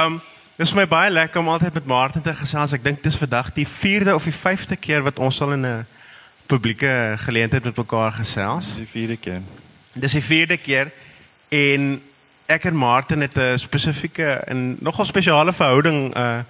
[0.00, 0.20] Um
[0.56, 2.72] dis vir my baie lekker om altyd met Martin te gesels.
[2.76, 5.86] Ek dink dis vandag die 4de of die 5de keer wat ons al in 'n
[6.46, 8.66] publieke geleentheid met mekaar gesels.
[8.66, 9.40] Dis die vierde keer.
[9.94, 10.92] Dis die 4de keer
[11.48, 12.02] en
[12.46, 16.40] ek en Martin het 'n spesifieke en nogal spesiale verhouding uh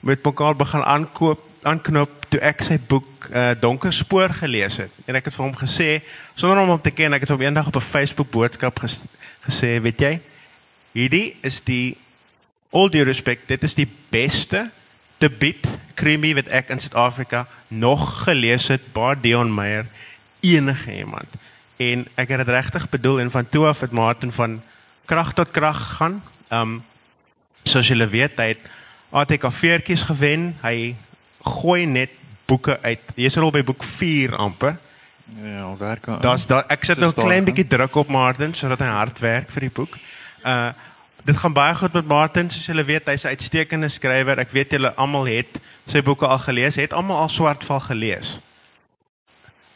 [0.00, 5.14] met mekaar begin aankoop aanknop toe ek sy boek uh Donker Spoor gelees het en
[5.14, 6.02] ek het vir hom gesê
[6.34, 9.00] sonder om hom te ken ek het hom eendag op 'n Facebook boodskap ges,
[9.48, 10.20] gesê weet jy
[10.92, 11.96] hierdie is die
[12.76, 14.66] all due respect dit is die beste
[15.22, 15.64] debuut
[15.96, 19.88] krimi wat ek in Suid-Afrika nog gelees het by Dion Meyer
[20.44, 21.40] enige iemand
[21.76, 24.60] en ek het dit regtig bedoel en van toe af het Martin van
[25.06, 26.22] krag tot krag gaan.
[26.50, 26.82] Um
[27.66, 28.66] soos julle weet, hy het
[29.10, 30.52] ATK-veertjies gewen.
[30.62, 30.94] Hy
[31.42, 32.12] gooi net
[32.46, 33.02] boeke uit.
[33.18, 34.76] Jy's al by boek 4 amper.
[35.42, 36.20] Ja, werk aan.
[36.22, 39.50] Daar's daar ek sit nou 'n klein bietjie druk op Martin sodat hy hard werk
[39.50, 39.96] vir die boek.
[40.44, 40.72] Uh
[41.26, 44.38] dit gaan baie goed met Martin, soos julle weet, hy's 'n uitstekende skrywer.
[44.38, 48.38] Ek weet julle almal het sy boeke al gelees, het almal al Swartval gelees.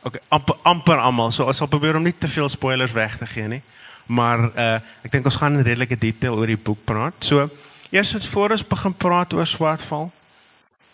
[0.03, 1.31] OK, amper amper almal.
[1.31, 3.62] So ons sal probeer om nie te veel spoilers weg te gee nie.
[4.06, 7.15] Maar uh ek dink ons gaan in redelike detail oor die boek praat.
[7.19, 7.51] So,
[7.91, 10.11] eers as voor ons begin praat oor Swartval,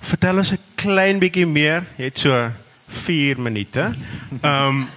[0.01, 2.51] vertel ons 'n klein bietjie meer, jy het so
[2.89, 3.95] 4 minute.
[4.43, 4.89] Ehm um,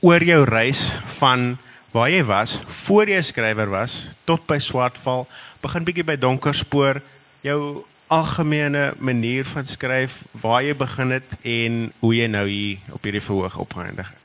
[0.00, 1.58] oor jou reis van
[1.92, 5.26] waar jy was voor jy skrywer was tot by Swartval,
[5.60, 7.02] begin bietjie by Donkerspoor,
[7.42, 13.04] jou algemene manier van skryf, waar jy begin het en hoe jy nou hier op
[13.04, 14.18] hierdie verhoog opgeëindig het.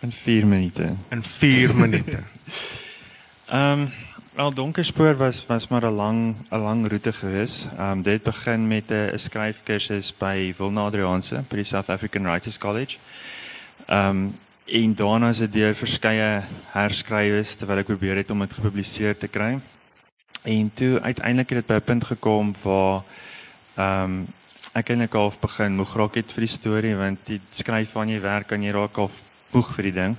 [0.00, 0.94] in 4 minute.
[1.08, 2.18] In 4 minute.
[3.50, 3.92] Ehm um,
[4.34, 7.66] wel Donkerspoor was was maar 'n lang 'n lang roete gewees.
[7.76, 12.58] Ehm um, dit begin met 'n skryfkursus by Wilna Adrianse by die South African Writers
[12.58, 12.96] College.
[13.86, 14.38] Ehm um,
[14.70, 19.28] en daarna is dit deur verskeie herskrywe terwyl ek probeer het om dit gepubliseer te
[19.28, 19.56] kry.
[20.46, 23.02] En toe uiteindelik het dit by 'n punt gekom waar
[23.76, 24.26] ehm um,
[24.72, 28.20] ek eintlik half begin moeg raak het vir die storie want die skryf van jy
[28.20, 30.16] werk kan jy raak half moeg vir die ding.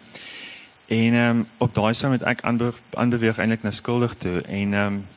[0.87, 4.73] En ehm um, op daai stadium het ek aanbeweeg aanbeweeg eintlik na skuldig toe en
[4.73, 5.07] ehm um,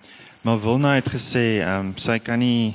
[0.42, 2.74] maar Wilna het gesê ehm um, sy kan nie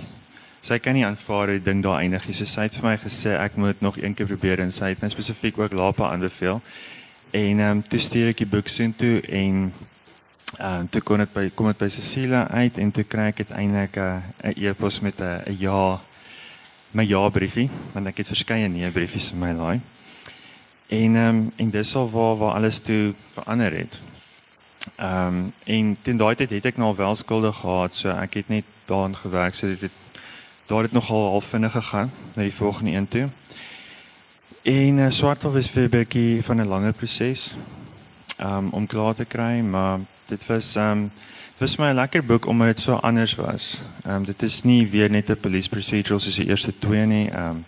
[0.61, 2.35] sy kan nie aanvaar die ding daar eindig nie.
[2.35, 5.01] So sy het vir my gesê ek moet nog een keer probeer en sy het
[5.03, 6.61] nou spesifiek ook Lapa aanbeveel.
[7.31, 9.71] En ehm um, toe stuur ek die boek sien toe en
[10.57, 13.43] ehm um, toe kon dit by kom dit by Cecilia uit en toe kry ek
[13.45, 16.01] uiteindelik 'n uh, 'n e-pos met 'n uh, ja
[16.91, 19.81] my ja briefie want ek het verskeie nee briefies in my laai.
[20.89, 24.01] En ehm um, en dis al waar waar alles toe verander het.
[24.95, 28.33] Ehm um, en teen daai tyd het ek nou al wel skuldig gehad, so ek
[28.33, 29.91] het net daarin gewerk, so dit
[30.69, 33.29] daar het nogal half vinnig gegaan na die volgende een toe.
[34.61, 37.55] En uh, Swartel was vir 'n bietjie van 'n langer proses
[38.41, 41.11] um, om klaar te kry, maar dit was um
[41.57, 43.81] dit was my 'n lekker boek omdat dit so anders was.
[44.05, 47.31] Um dit is nie weer net 'n police procedural soos die eerste twee nie.
[47.31, 47.65] Um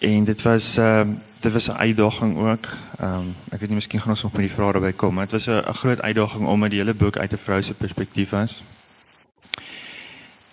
[0.00, 2.68] en dit was um dit was 'n uitdaging ook.
[3.00, 5.44] Um ek weet nie miskien gaan ons nog met die vrae daarby kom, maar dit
[5.44, 8.62] was 'n groot uitdaging omdat die hele boek uit 'n vrou se perspektief was.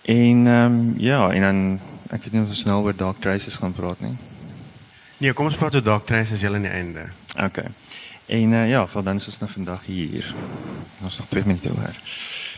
[0.04, 1.80] En ehm um, ja, en dan
[2.12, 4.16] ek weet nie of ons snel oor Dark Traces gaan praat nie.
[5.18, 7.06] Nee, kom ons praat oor Dark Traces jy aan die einde.
[7.40, 7.62] OK.
[8.26, 10.28] En uh, ja, vir dan is ons nou vandag hier.
[11.00, 11.96] Ons nog 2 minute oor.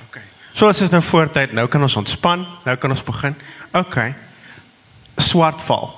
[0.09, 0.19] OK.
[0.53, 3.37] So as is nou voortyd, nou kan ons ontspan, nou kan ons begin.
[3.71, 3.99] OK.
[5.17, 5.93] Swartval.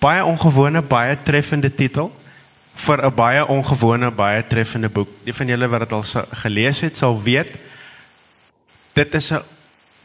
[0.00, 2.12] Baie ongewone, baie treffende titel
[2.76, 5.08] vir 'n baie ongewone, baie treffende boek.
[5.24, 6.04] Die van julle wat dit al
[6.44, 7.52] gelees het, sal weet
[8.92, 9.40] dit is 'n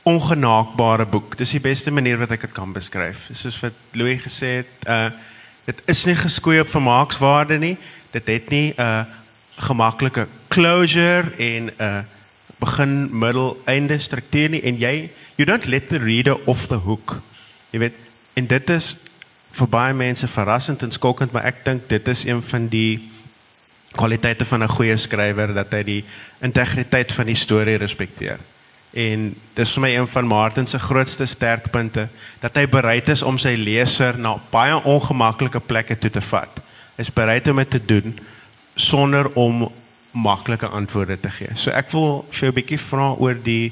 [0.03, 1.37] ongenaakbare boek.
[1.37, 3.27] Dis die beste manier wat ek dit kan beskryf.
[3.37, 5.11] Soos wat Louis gesê het, uh
[5.69, 7.75] dit is nie geskoei op vermaakswaarde nie.
[8.11, 9.03] Dit het nie 'n uh,
[9.61, 11.99] gemaklike closure en 'n uh,
[12.59, 17.21] begin, middel, einde struktuur nie en jy you don't let the reader off the hook.
[17.69, 17.93] Jy weet,
[18.33, 18.95] en dit is
[19.51, 23.09] vir baie mense verrassend en skokkend, maar ek dink dit is een van die
[23.91, 26.03] kwaliteite van 'n goeie skrywer dat hy die
[26.41, 28.39] integriteit van die storie respekteer.
[28.91, 32.09] En dis vir my een van Martin se grootste sterkpunte
[32.39, 36.59] dat hy bereid is om sy leser na baie ongemaklike plekke toe te vat.
[36.97, 38.17] Hy is bereid om dit te doen
[38.75, 39.69] sonder om
[40.11, 41.55] maklike antwoorde te gee.
[41.55, 43.71] So ek wil vir jou 'n bietjie vra oor die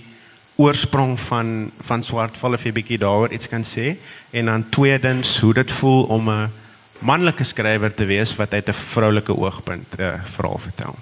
[0.55, 3.97] oorsprong van van Swartval of jy bietjie daaroor iets kan sê
[4.31, 6.51] en dan tweedens hoe dit voel om 'n
[6.99, 10.95] manlike skrywer te wees wat uit 'n vroulike oogpunt 'n uh, verhaal vertel.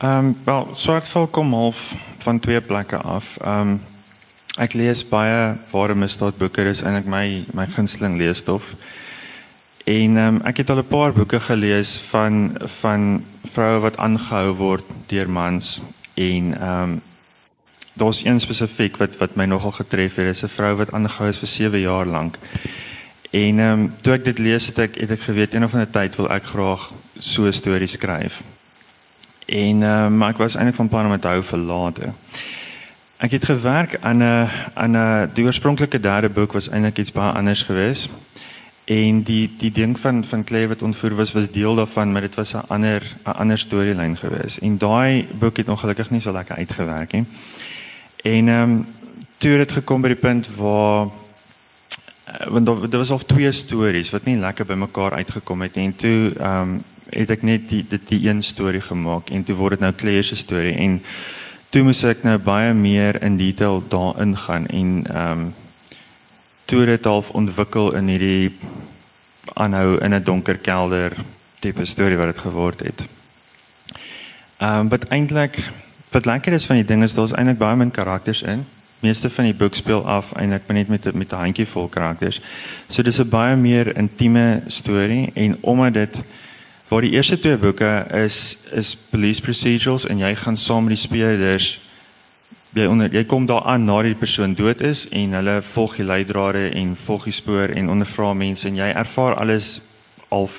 [0.00, 3.36] Ehm um, wel Swartval kom half van twee plekke af.
[3.36, 3.80] Ehm um,
[4.56, 8.70] ek lees baie ware misdaadboeke, dis eintlik my my gunsteling leesstof.
[9.84, 14.54] En ehm um, ek het al 'n paar boeke gelees van van vroue wat aangehou
[14.56, 15.82] word deur mans
[16.14, 17.00] en ehm um,
[17.92, 20.24] daar's een spesifiek wat wat my nogal getref het.
[20.24, 22.38] Dit is 'n vrou wat aangehou is vir 7 jaar lank.
[23.30, 25.90] En ehm um, toe ek dit lees het ek het ek geweet een of ander
[25.90, 28.40] tyd wil ek graag so 'n storie skryf.
[29.50, 32.12] En um, maar ek was eintlik van plan om dit hou vir later.
[33.18, 37.32] Ek het gewerk aan 'n aan 'n die oorspronklike derde boek was eintlik iets baie
[37.32, 38.10] anders geweest.
[38.84, 42.34] En die die ding van van Claire wat ontvoer was was deel daarvan, maar dit
[42.34, 44.56] was 'n ander 'n ander storielyn geweest.
[44.56, 47.24] En daai boek het ongelukkig nie so lekker uitgewerk nie.
[48.22, 48.86] En ehm um,
[49.36, 54.10] toe het dit gekom by die punt waar uh, want daar, was al twee stories
[54.10, 55.86] wat nie lekker by mekaar uitgekom het nie.
[55.86, 59.56] En toe ehm um, het ek net die dit die een storie gemaak en toe
[59.56, 61.00] word dit nou Claire se storie en
[61.70, 65.54] toe moes ek nou baie meer in detail daarin gaan en ehm um,
[66.70, 68.52] toe dit half ontwikkel in hierdie
[69.54, 71.12] aanhou in 'n donker kelder
[71.58, 73.02] tipe storie wat dit geword het.
[74.58, 75.58] Ehm um, wat eintlik
[76.10, 78.66] wat lekker is van die ding is daar's eintlik baie min karakters in.
[79.00, 82.40] Meeste van die boek speel af eintlik net met met 'n handjie vol karakters.
[82.88, 86.22] So dis 'n baie meer intieme storie en omdat dit
[86.90, 91.04] waar die eerste twee boeke is is police procedurals en jy gaan saam met die
[91.04, 91.68] speurders
[92.74, 96.06] jy onder jy kom daar aan nadat die persoon dood is en hulle volg die
[96.06, 99.78] leidrade en volg die spoor en ondervra mense en jy ervaar alles
[100.28, 100.50] al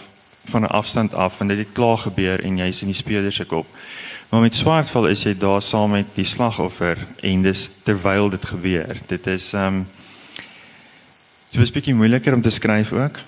[0.51, 3.45] van 'n afstand af en dit het klaar gebeur en jy's in die speurder se
[3.45, 3.67] kop.
[4.29, 8.97] Maar met Swartval is jy daar saam met die slagoffer en dis terwyl dit gebeur.
[9.07, 9.87] Dit is ehm um,
[11.51, 13.19] dit was bietjie moeiliker om te skryf ook.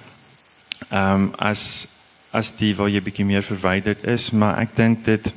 [0.90, 1.88] Ehm um, as
[2.34, 5.34] as die waar jy bietjie meer verwyderd is, maar ek dink dit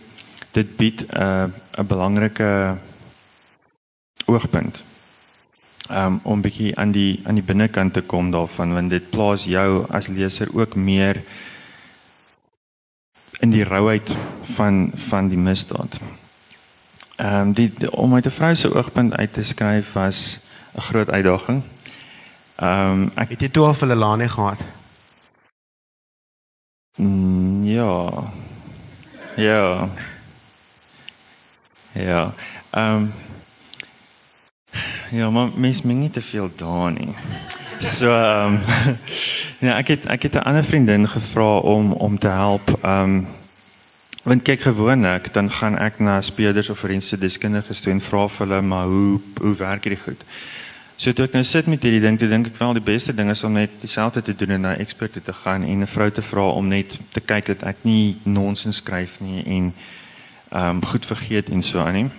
[0.56, 1.48] dit bied 'n uh,
[1.78, 2.78] 'n belangrike
[4.26, 4.84] oogpunt.
[5.90, 9.86] Um om bietjie aan die aan die binnekant te kom daarvan want dit plaas jou
[9.90, 11.22] as leser ook meer
[13.40, 14.16] in die rouheid
[14.56, 16.00] van van die misdaad.
[17.16, 20.38] Ehm um, die, die om uit 'n vrou se oogpunt uit te skryf was
[20.74, 21.62] 'n groot uitdaging.
[22.56, 24.60] Ehm um, ek het dit toe al vir Lelani gehad.
[26.96, 28.10] Mm, ja.
[29.36, 29.88] Ja.
[31.92, 32.34] Ja.
[32.70, 33.12] Ehm um,
[35.10, 37.14] Ja, maar mens moet nie te veel daar nie.
[37.78, 38.60] So ehm um,
[39.68, 42.78] ja, ek het ek het 'n ander vriendin gevra om om te help.
[42.82, 43.26] Ehm um,
[44.22, 48.46] want kyk gewoonlik dan gaan ek na speurders of forensiese deskundiges toe en vra vir
[48.46, 50.24] hulle maar hoe hoe werk hierdie goed.
[50.96, 53.28] So toe ek nou sit met hierdie ding, toe dink ek wel die beste ding
[53.28, 56.22] is om net dieselfde te doen en na eksperte te gaan en 'n vrou te
[56.24, 59.74] vra om net te kyk dat ek nie nonsens skryf nie en
[60.52, 62.10] ehm um, goed vergeet en so aan nie.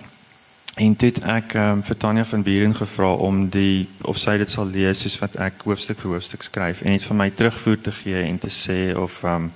[0.76, 4.50] En toe het ek um, vir Tanya van Buren gevra om die of sy dit
[4.50, 7.92] sal lees soos wat ek hoofstuk vir hoofstuk skryf en iets van my terugvoer te
[7.92, 9.50] gee en te sê of um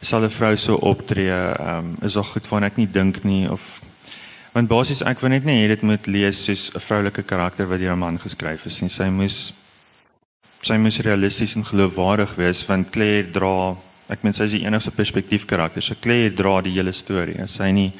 [0.00, 3.80] sal 'n vrou so optree um is al goed van ek nie dink nie of
[4.54, 7.80] want basies ek wil net nie hê dit moet lees soos 'n vroulike karakter wat
[7.80, 8.90] deur 'n man geskryf is nie.
[8.90, 9.52] Sy moes
[10.62, 13.76] sy moes realisties en geloofwaardig wees want Claire dra
[14.12, 15.80] Ek meen sy is die enigste perspektief karakter.
[15.80, 17.38] So Claire dra die hele storie.
[17.40, 17.92] As sy nie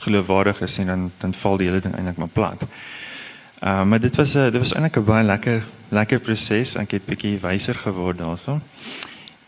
[0.00, 2.64] geloofwaardig is nie, dan dan val die hele ding eintlik maar plat.
[3.60, 6.76] Uh, maar dit was 'n dit was eintlik 'n baie lekker lekker proses.
[6.76, 8.60] Ek het bietjie wyser geword daaroor.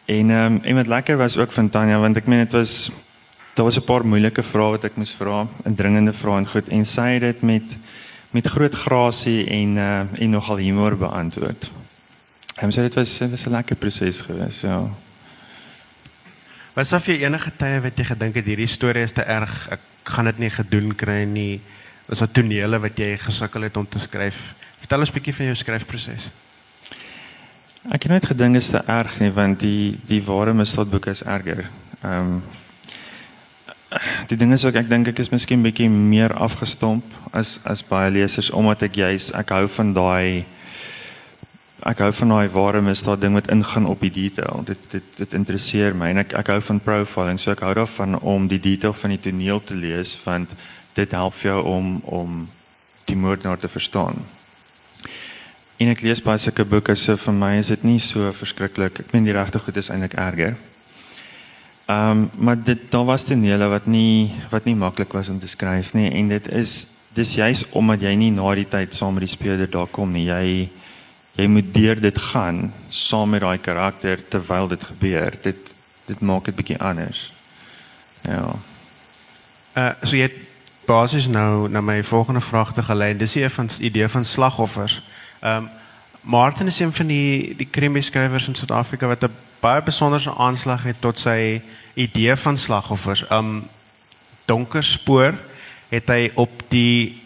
[0.04, 2.90] En ehm um, en wat lekker was ook van Tanya want ek meen dit was
[3.54, 6.68] daar was 'n paar moeilike vrae wat ek moes vra, 'n dringende vrae en goed
[6.68, 7.76] en sy het dit met
[8.30, 11.70] met groot grasie en uh, en nogal humor beantwoord.
[12.56, 14.88] Ehm um, so dit was dit was 'n lekker proses geweest, ja.
[16.72, 19.80] Was daar vir enige tye wat jy gedink het hierdie storie is te erg, ek
[20.02, 21.60] gaan dit nie gedoen kry nie?
[22.06, 24.54] Was daar tonele wat jy gesukkel het om te skryf?
[24.78, 26.30] Vertel ons 'n bietjie van jou skryfproses.
[27.90, 31.22] Ek het nooit gedink dit is te erg nie, want die die ware misdaadboeke is
[31.22, 31.70] erger.
[32.02, 32.42] Ehm um,
[34.28, 37.04] Die ding is ook ek dink ek is miskien bietjie meer afgestomp
[37.36, 40.44] as as baie lesers omdat ek juis ek hou van daai
[41.82, 44.62] ek hou van daai ware misdaad ding wat ingaan op die detail.
[44.64, 47.40] Dit dit dit interesseer my en ek ek hou van profiling.
[47.40, 50.54] So ek hou daarvan om die detail van die toneel te lees want
[50.94, 52.48] dit help vir jou om om
[53.04, 54.22] die moordenaar te verstaan.
[55.82, 59.00] En ek lees baie sulke boeke so vir my is dit nie so verskriklik.
[59.02, 60.54] Ek meen die regte goed is eintlik erger.
[61.92, 65.48] Ehm um, maar dit daar was tonele wat nie wat nie maklik was om te
[65.48, 69.26] skryf nie en dit is dis juis omdat jy nie na die tyd saam met
[69.26, 70.24] die speler daar kom nie.
[70.28, 70.70] Jy
[71.36, 75.36] jy moet deur dit gaan saam met daai karakter terwyl dit gebeur.
[75.42, 75.74] Dit
[76.06, 77.32] dit maak dit bietjie anders.
[78.22, 78.54] Ja.
[79.76, 80.30] Uh so jy
[80.86, 83.14] basies nou na my volgende vraag te gelei.
[83.16, 85.02] Dis hier van idee van slagoffers.
[85.40, 85.70] Ehm um,
[86.22, 90.82] Martin is een van die die krimi skrywers in Suid-Afrika wat 'n baie besonderse aanslag
[90.82, 91.62] het tot sy
[91.94, 93.24] idee van slagoffers.
[93.30, 93.68] Um,
[94.50, 95.36] donker spoor
[95.92, 97.22] het hy op die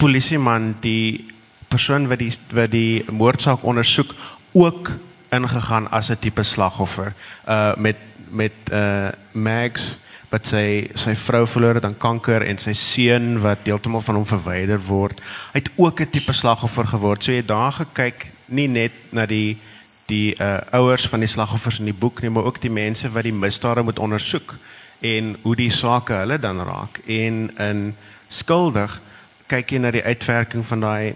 [0.00, 1.26] polisieman die
[1.70, 4.14] persoon wat die wat die moordsaak ondersoek
[4.54, 4.90] ook
[5.34, 7.12] ingegaan as 'n tipe slagoffer
[7.48, 7.96] uh met
[8.30, 9.96] met uh Mags
[10.30, 14.26] wat sy sy vrou verloor het aan kanker en sy seun wat heeltemal van hom
[14.26, 15.20] verwyder word.
[15.52, 17.22] Hy het ook 'n tipe slagoffer geword.
[17.22, 19.58] So jy daar gekyk nie net na die
[20.06, 23.24] die uh ouers van die slagoffers in die boek nie, maar ook die mense wat
[23.24, 24.56] die misdade moet ondersoek
[25.00, 27.00] en hoe die sake hulle dan raak.
[27.06, 27.80] En in
[28.28, 29.00] skuldig
[29.46, 31.14] kyk jy na die uitwerking van daai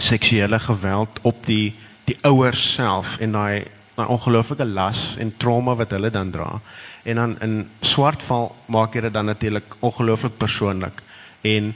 [0.00, 1.74] seksuele geweld op die
[2.08, 3.64] die ouers self en daai
[3.94, 6.60] daai ongelooflike las en trauma wat hulle dan dra.
[7.04, 11.02] En dan in swartval maak jy dit dan natuurlik ongelooflik persoonlik
[11.40, 11.74] en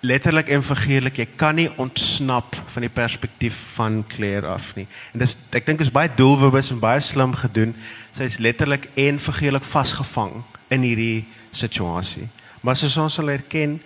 [0.00, 4.86] letterlik en figuurlik jy kan nie ontsnap van die perspektief van Claire af nie.
[5.12, 7.74] En dis ek dink is baie doelbewus en baie slim gedoen.
[8.16, 12.28] Sy's letterlik en figuurlik vasgevang in hierdie situasie.
[12.60, 13.80] Maar soos ons sal erken,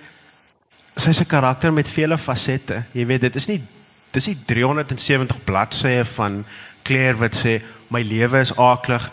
[0.97, 2.85] sy's 'n karakter met vele fasette.
[2.93, 3.61] Jy weet, dit is nie
[4.11, 6.45] dis nie 370 bladsye van
[6.83, 9.11] Claire wat sê my lewe is aaklig,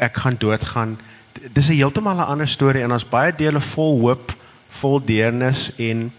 [0.00, 0.98] ek gaan doodgaan.
[1.52, 4.32] Dis 'n heeltemal 'n ander storie en ons baie dele vol hoop,
[4.80, 6.12] vol deernis en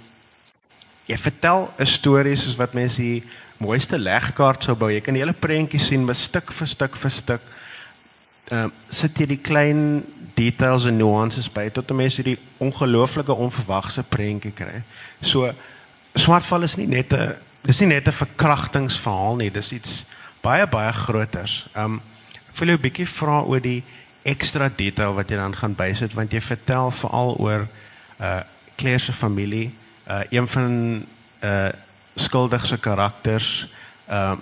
[1.11, 3.23] jy vertel 'n storie soos wat mense die
[3.57, 4.89] mooiste legkaart sou bou.
[4.89, 7.41] Jy kan die hele prentjie sien met stuk vir stuk vir stuk.
[8.51, 10.03] Ehm uh, sit jy die klein
[10.35, 14.83] details en nuances by tot 'n mens hierdie ongelooflike onverwagse prentjie kry.
[15.21, 15.53] So
[16.15, 20.05] swartval is nie net 'n dis nie net 'n verkrachtingsverhaal nie, dis iets
[20.41, 21.67] baie baie groters.
[21.75, 22.01] Ehm um,
[22.59, 23.83] wil jou 'n bietjie vra oor die
[24.23, 27.67] ekstra detail wat jy dan gaan bysit want jy vertel veral oor
[28.19, 28.41] uh
[28.75, 29.71] Claire se familie,
[30.11, 31.05] uh een van
[31.43, 31.69] uh
[32.15, 33.67] skuldigse karakters,
[34.09, 34.35] uh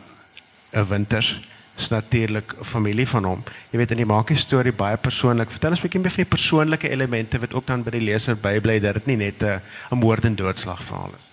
[0.89, 1.39] winters
[1.79, 3.43] is natuurlik familie van hom.
[3.71, 5.51] Jy weet in die maak die storie baie persoonlik.
[5.51, 8.35] Vertel ons 'n bietjie meer van die persoonlike elemente wat ook dan by die leser
[8.35, 9.61] bybly dat dit nie net 'n
[9.91, 11.27] 'n moord en doodslag verhaal is.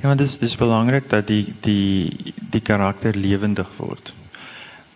[0.00, 4.14] Ja, want dit is dis belangrik dat die die die karakter lewendig word.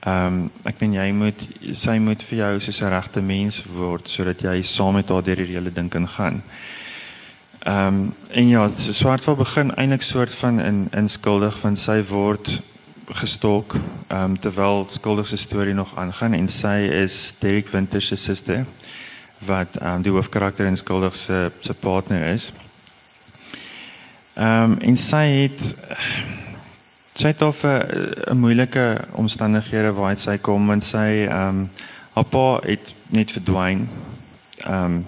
[0.01, 4.09] Ehm um, ek meen jy moet sy moet vir jou soos 'n regte mens word
[4.09, 6.43] sodat jy saam met haar deur die hele ding kan gaan.
[7.59, 12.63] Ehm um, en ja, Swartval begin eintlik soort van in inskuldig van sy word
[13.07, 13.75] gestalk
[14.07, 18.67] ehm um, terwyl skuldig se storie nog aangaan en sy is Derek Winter se suster
[19.39, 22.53] wat ehm um, die hoofkarakter in skuldig se se partner is.
[24.35, 25.77] Ehm um, en sy het
[27.15, 31.71] sy het of 'n moeilike omstandighede waar sy kom want sy ehm um,
[32.13, 33.89] haar pa het net verdwyn.
[34.59, 35.07] Ehm um,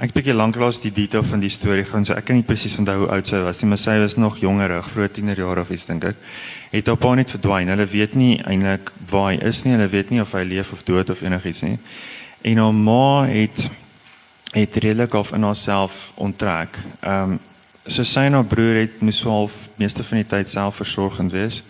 [0.00, 3.02] Ek bietjie lanklaas die detail van die storie gaan so ek kan nie presies onthou
[3.02, 6.06] hoe oud sy was nie, maar sy was nog jongerig, vroeg tienerjare of iets dink
[6.08, 6.22] ek.
[6.72, 7.68] Het haar net verdwyn.
[7.68, 9.74] Hulle weet nie eintlik waar hy is nie.
[9.74, 11.76] Hulle weet nie of hy leef of dood of enigiets nie.
[12.48, 13.66] En haar ma het
[14.54, 16.80] het redelik of in haarself onttrek.
[17.02, 17.38] Ehm um,
[17.84, 21.60] so sy en haar broer het moes half meeste van die tyd selfversorgend wees.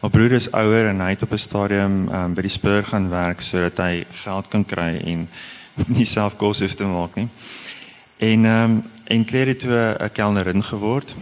[0.00, 3.10] Haar broer is ouer en hy het op 'n stadium um, by die Spur gaan
[3.10, 5.26] werk sodat hy geld kan kry en
[5.98, 7.28] nie self kos hoef te maak nie.
[8.20, 11.14] En ehm um, en Claire het toe 'n kelnerin geword.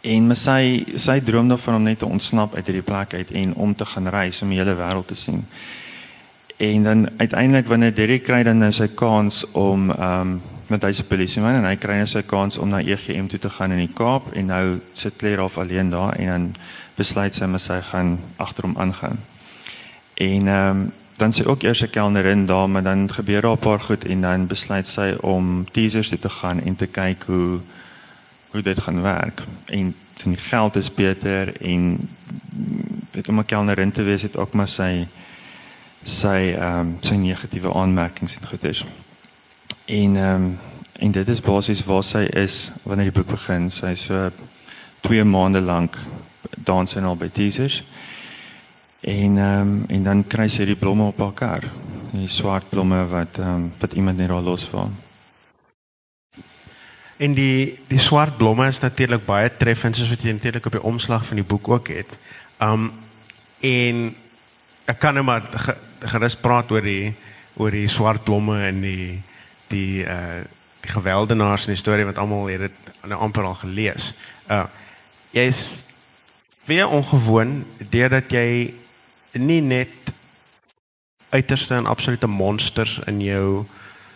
[0.00, 3.54] En maar sy sy droom daarvan om net te ontsnap uit hierdie plek uit en
[3.54, 5.46] om te gaan reis om die hele wêreld te sien.
[6.56, 11.04] En dan uiteindelik wanneer Derek kry dan nou sy kans om ehm um, met hyse
[11.04, 13.94] polisieman en hy kry nou sy kans om na EGM toe te gaan in die
[13.94, 16.54] Kaap en nou sit Claire half alleen daar en dan
[16.94, 19.18] besluit sy maar sy gaan agter hom aangaan.
[20.14, 23.58] En ehm um, dan sy ook eers 'n kelnerin daar, maar dan gebeur daar 'n
[23.58, 27.60] paar goed en dan besluit sy om teasers toe te gaan en te kyk hoe
[28.50, 29.42] hoe dit gaan werk.
[29.64, 29.94] En
[30.24, 32.08] die geld is beter en
[33.10, 35.06] weet om 'n kelnerin te wees het ook maar sy
[36.02, 38.84] sy ehm um, sy negatiewe aanmerkings en goed is.
[39.84, 40.58] En ehm um,
[40.98, 43.70] en dit is basies waar sy is wanneer die boek begin.
[43.70, 44.30] Sy is so
[45.00, 45.96] 2 maande lank
[46.56, 47.84] dans en al by teasers.
[49.00, 51.68] En ehm um, en dan kry sy die blomme op haar kar.
[52.10, 54.90] Die swart blomme wat ehm um, wat iemand net daar losvaar.
[57.18, 60.82] En die die swart blomme is natuurlik baie treffend soos wat jy natuurlik op die
[60.86, 62.18] omslag van die boek ook het.
[62.62, 62.92] Um
[63.60, 64.14] en
[64.86, 65.42] ek kan net maar
[66.00, 67.14] gerus praat oor die
[67.58, 69.18] oor die swart blomme en die
[69.68, 70.46] die uh
[70.78, 74.12] die geweldenaars in die storie wat almal het dit nou amper al gelees.
[74.46, 74.64] Uh
[75.34, 75.82] jy's
[76.70, 78.74] weer ongewoon deurdat jy
[79.32, 80.14] nie net
[81.30, 83.66] uiterste en absolute monsters in jou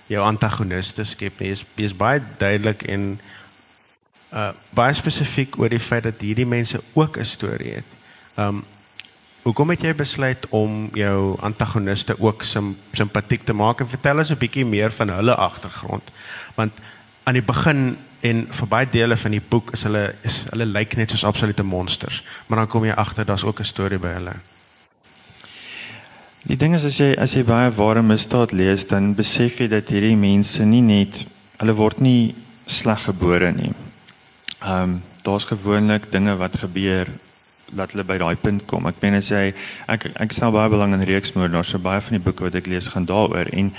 [0.07, 1.53] jou antagoniste skep nie.
[1.53, 3.17] Jy's jy's baie duidelik en
[4.33, 7.97] uh baie spesifiek oor die feit dat hierdie mense ook 'n storie het.
[8.37, 8.65] Um
[9.43, 14.31] hoekom het jy besluit om jou antagoniste ook sim, simpatiek te maak en vertel ons
[14.31, 16.13] 'n bietjie meer van hulle agtergrond?
[16.55, 16.73] Want
[17.25, 20.97] aan die begin en vir baie dele van die boek is hulle is hulle lyk
[20.97, 24.35] net soos absolute monsters, maar dan kom jy agter daar's ook 'n storie by hulle.
[26.43, 29.93] Die ding is as jy as jy baie ware misdaad lees, dan besef jy dat
[29.95, 31.21] hierdie mense nie net
[31.61, 32.35] hulle word nie
[32.67, 33.71] sleg gebore nie.
[34.63, 37.07] Ehm um, daar's gewoonlik dinge wat gebeur
[37.71, 38.89] dat hulle by daai punt kom.
[38.91, 39.53] Ek meen as jy
[39.87, 42.91] ek ek stel baie belang in reeksmoordenaars, so baie van die boeke wat ek lees
[42.91, 43.71] gaan daaroor en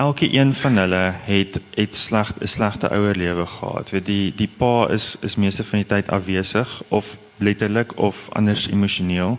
[0.00, 3.92] elke een van hulle het het sleg 'n slegte ouer lewe gehad.
[3.92, 8.70] Weet die die pa is is meeste van die tyd afwesig of letterlik of anders
[8.72, 9.36] emosioneel.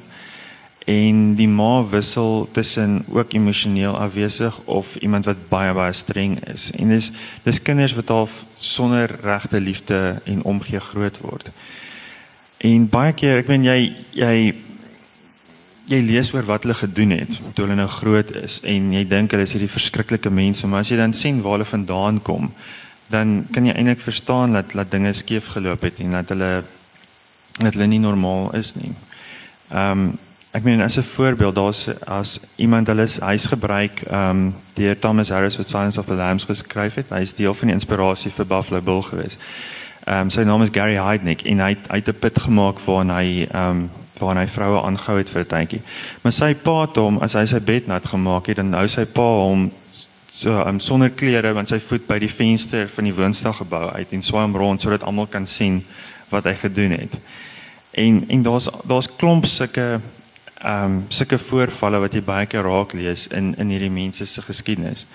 [0.86, 6.72] En die ma wissel tussen ook emosioneel afwesig of iemand wat baie baie streng is.
[6.72, 7.12] En dis
[7.44, 11.52] dis kinders wat al sonder regte liefde en omgee groot word.
[12.58, 13.80] En baie keer, ek meen jy
[14.12, 14.36] jy
[15.92, 19.34] jy lees oor wat hulle gedoen het toe hulle nou groot is en jy dink
[19.36, 22.54] hulle is hierdie verskriklike mense, maar as jy dan sien waar hulle vandaan kom,
[23.12, 26.52] dan kan jy eintlik verstaan dat dat dinge skeef geloop het en dat hulle
[27.60, 28.94] dat hulle nie normaal is nie.
[29.72, 30.14] Ehm um,
[30.54, 35.30] ek meen as 'n voorbeeld, daar's as iemand hulle huis gebruik ehm um, deur Thomas
[35.30, 37.10] Harris wat Silence of the Lambs geskryf het.
[37.10, 39.38] Hy is deel van die inspirasie vir Buffalo Bill geweest.
[40.06, 43.10] Ehm um, sy naam is Gary Heidnik en hy hy het 'n put gemaak waarin
[43.10, 45.82] hy ehm um, waar hy vroue aangehou het vir 'n tydjie.
[46.22, 49.06] Maar sy pa het hom as hy sy bed nat gemaak het, dan hou sy
[49.06, 49.72] pa hom
[50.32, 54.22] so um, sonder klere want sy voet by die venster van die woonstelgebou uit en
[54.22, 55.84] swem rond sodat almal kan sien
[56.30, 57.20] wat hy gedoen het.
[57.92, 60.02] En en daar's daar's klomp sulke
[60.64, 64.42] ehm um, sulke voorvalle wat jy baie keer raak lees in in hierdie mense se
[64.42, 65.06] geskiedenis.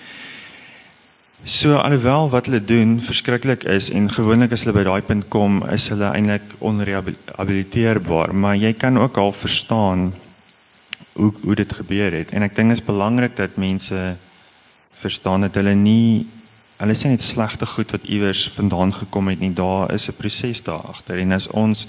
[1.43, 5.61] So alhoewel wat hulle doen verskriklik is en gewoonlik as hulle by daai punt kom,
[5.71, 10.11] is hulle eintlik onrehabiliteerbaar, maar jy kan ook al verstaan
[11.13, 12.33] hoe hoe dit gebeur het.
[12.35, 14.17] En ek dink dit is belangrik dat mense
[14.99, 16.27] verstaan dat hulle nie
[16.79, 19.53] hulle sê net slegte goed wat iewers vandaan gekom het nie.
[19.53, 21.87] Daar is 'n proses daar agter en as ons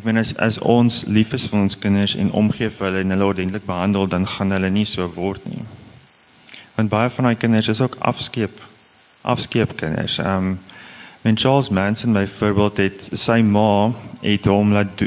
[0.00, 3.14] ek meen as as ons lief is vir ons kinders en omgee vir hulle en
[3.14, 5.60] hulle ordentlik behandel, dan gaan hulle nie so word nie
[6.80, 8.60] want baie van daai kinders is ook afskeep
[9.22, 10.18] afskeep kinders.
[10.18, 10.58] Ehm um,
[11.22, 15.02] when Charles Manson byvoorbeeld het sy ma het hom laat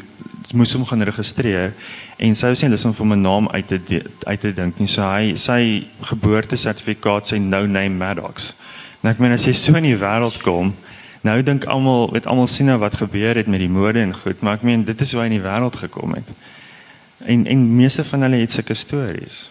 [0.53, 1.73] moes hom gaan registreer
[2.17, 4.87] en sy sê hulle om 'n naam uit te uit te dink nie.
[4.87, 8.53] So hy sy geboortesertifikaat sê no name Maddox.
[9.01, 10.75] Nou ek meen as jy so in die wêreld kom,
[11.23, 14.41] nou dink almal, weet almal sien nou wat gebeur het met die mode en goed,
[14.41, 16.29] maar ek meen dit is hoe hy in die wêreld gekom het.
[17.23, 19.45] En en meeste van hulle het sulke stories.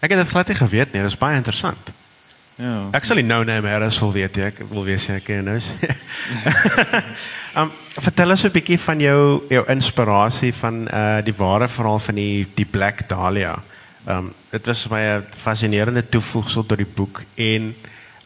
[0.00, 1.02] Ek het dit glad nie geweet nie.
[1.02, 1.90] Dit is baie interessant.
[2.60, 2.88] Ja.
[2.96, 5.56] Ek sal nie nou net meer as wil weet ek wil weet jy ken nou.
[7.60, 12.20] um vertel ons 'n bietjie van jou jou inspirasie van uh die ware verhaal van
[12.20, 13.56] die die Black Dahlia.
[14.06, 17.74] Um dit was baie fascinerende toevoegsel tot die boek en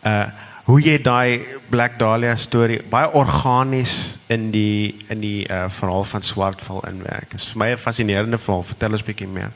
[0.03, 0.27] uh
[0.65, 6.23] hoe jy daai Black Dahlia storie baie organies in die in die uh verhaal van
[6.25, 7.31] Swartval inwerk.
[7.31, 8.63] Dit is vir my 'n fascinerende verhaal.
[8.63, 9.53] Vertel ons bietjie meer.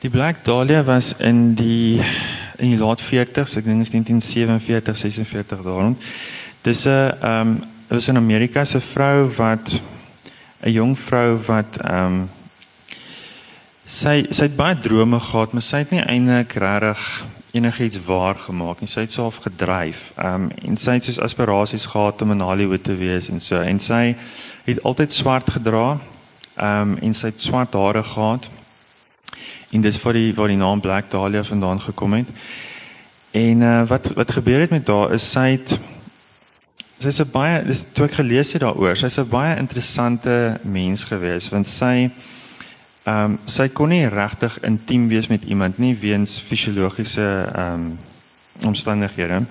[0.00, 2.02] Die Black Dahlia was in die
[2.58, 5.96] in die laat 40s, ek dink is 1947, 46 daarom.
[6.62, 6.90] Dis 'n
[7.22, 9.80] ehm um, was in Amerika se vrou wat
[10.62, 12.30] 'n jong vrou wat ehm um,
[13.84, 18.80] sy sy het baie drome gehad, maar sy het nie eintlik regtig enigiets waar gemaak
[18.80, 18.88] nie.
[18.88, 20.12] Sy het self gedryf.
[20.16, 23.60] Ehm um, en sy het soos aspirasies gehad om in Hollywood te wees en so.
[23.60, 24.16] En sy
[24.64, 25.98] het altyd swart gedra.
[26.56, 28.50] Ehm um, en sy het swart hare gehad
[29.70, 32.26] en dis vir die waar die naam Black Dahlia vandaan gekom het.
[33.30, 35.78] En uh, wat wat gebeur het met haar is sy het
[36.98, 41.48] sy's 'n baie dis toe ek gelees het daaroor, sy's 'n baie interessante mens gewees
[41.48, 42.10] want sy
[43.10, 47.98] ehm um, sy kon nie regtig intiem wees met iemand nie weens fisiologiese ehm um,
[48.66, 49.42] omstandighede.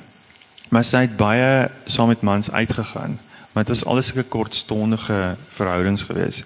[0.70, 3.20] Maar sy het baie saam met mans uitgegaan,
[3.52, 6.46] maar dit was alles 'n kortstondige verhoudings geweest.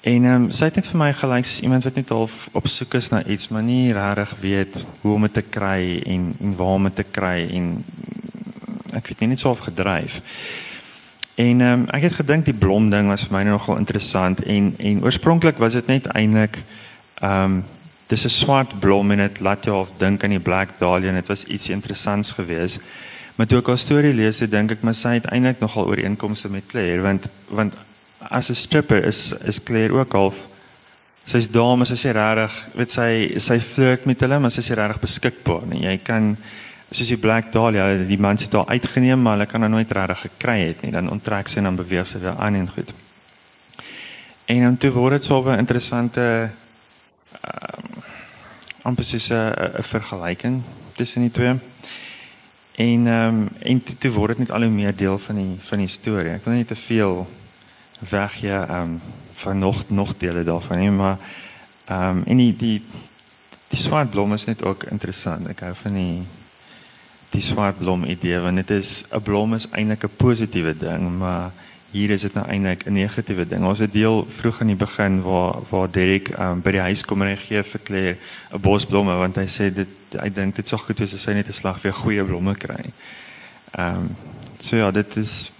[0.00, 2.66] En ehm um, sy het net vir my gelyk soos iemand wat net half op
[2.66, 6.54] soek is na iets, maar nie regtig weet hoe om dit te kry en en
[6.56, 7.84] waar om dit te kry en
[8.92, 10.22] ek weet nie net so of gedryf.
[11.38, 14.72] En ehm um, ek het gedink die blom ding was vir my nogal interessant en
[14.78, 16.58] en oorspronklik was dit net eintlik
[17.22, 17.64] ehm um,
[18.10, 21.14] dis 'n swart blom en dit laat jou of dink aan die black dahlia en
[21.14, 22.80] dit was iets interessants geweest.
[23.36, 26.66] Maar toe ek haar storie lees, dink ek maar sy het eintlik nogal ooreenkomste met
[26.66, 27.74] Claire want want
[28.18, 30.48] as 'n stripper is is Claire ook half
[31.24, 35.00] sy's dame sy sê regtig weet sy sy flirt met hulle maar sy sê regtig
[35.00, 36.36] beskikbaar nie jy kan
[36.90, 40.24] soos die Black Dahlia die man sit daar uitgeneem maar hulle kan hom nooit regtig
[40.28, 42.94] gekry het nie dan onttrek sy en dan beweeg sy weer aan en goed
[44.46, 46.50] en dan toe word dit so 'n interessante
[47.44, 48.02] um,
[48.82, 50.62] amper soos 'n vergelyking
[50.98, 51.54] tussen die twee.
[52.74, 55.56] En ehm um, en toe, toe word dit net al hoe meer deel van die
[55.60, 56.32] van die storie.
[56.32, 57.26] Ek wil nie te veel
[58.10, 59.00] weg ja ehm um,
[59.38, 61.18] van nog nog dele daarvan nie, maar
[61.84, 62.82] ehm um, en die die
[63.68, 65.48] die swart blom is net ook interessant.
[65.48, 66.26] Ek hou van die
[67.30, 71.52] die swart blom idee want dit is 'n blom is eintlik 'n positiewe ding, maar
[71.90, 73.64] hier is dit nou eintlik 'n negatiewe ding.
[73.64, 77.22] Ons het deel vroeg aan die begin waar waar Derek um, by die huis kom
[77.22, 78.16] en hy gee vir Claire
[78.52, 79.88] 'n bos blomme want hy sê dit
[80.20, 82.92] hy dink dit sou goed wees as hy net 'n slag vir goeie blomme kry.
[83.72, 84.16] Ehm um,
[84.58, 85.52] so ja, dit is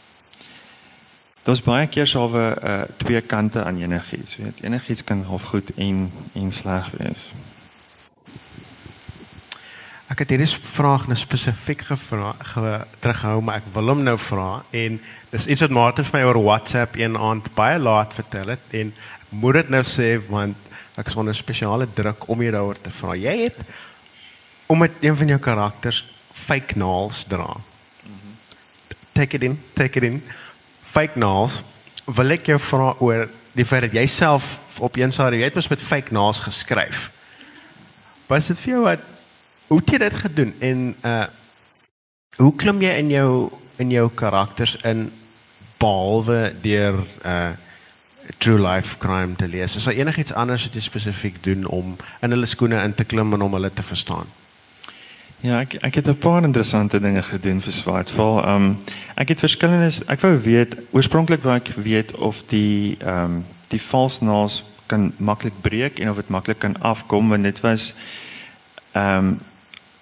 [1.49, 4.61] Daar's baie keer sou we uh, twee kante aan enigiets, weet.
[4.61, 7.31] Enigiets kan half goed en en sleg wees.
[10.19, 14.65] Ek het hierdie vraag nou spesifiek gevra ge, terughou, maar ek wil hom nou vra
[14.75, 14.97] en
[15.31, 18.89] dis iets wat Martin vir my oor WhatsApp een aand baie laat vertel het en
[18.91, 22.91] ek moet dit nou sê want ek is onder spesiale druk om jou daaroor te
[22.97, 23.15] vra.
[23.15, 23.61] Jy het
[24.67, 26.01] om met een van jou karakters
[26.35, 27.53] fake nails dra.
[29.15, 30.17] Take it in, take it in.
[30.83, 31.61] Fake nails.
[32.11, 35.63] Wil ek jou vra oor die feit dat jy self op een saad jy het
[35.63, 37.07] mos met fake nails geskryf.
[38.27, 39.07] Was dit vir jou wat
[39.69, 41.27] Hoe het jy dit gedoen en uh
[42.39, 43.31] hoe klim jy in jou
[43.83, 45.09] in jou karakters in
[45.83, 47.51] behalwe deur uh
[48.39, 49.77] true life crime te lees?
[49.77, 53.33] Is daar enigiets anders wat jy spesifiek doen om in hulle skoene in te klim
[53.33, 54.29] en om hulle te verstaan?
[55.41, 58.49] Ja, ek ek het 'n paar interessante dinge gedoen vir Swartval.
[58.49, 58.79] Um
[59.15, 64.25] ek het verskillende ek wou weet oorspronklik wou ek weet of die um die false
[64.25, 67.95] nails kan maklik breek en of dit maklik kan afkom want dit was
[68.93, 69.41] um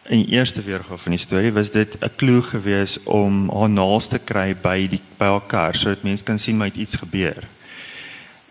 [0.09, 4.09] in die eerste weergawe van die storie was dit 'n klou gewees om haar naels
[4.09, 7.49] te kry by die by haar kar sodat mense kan sien maar iets gebeur.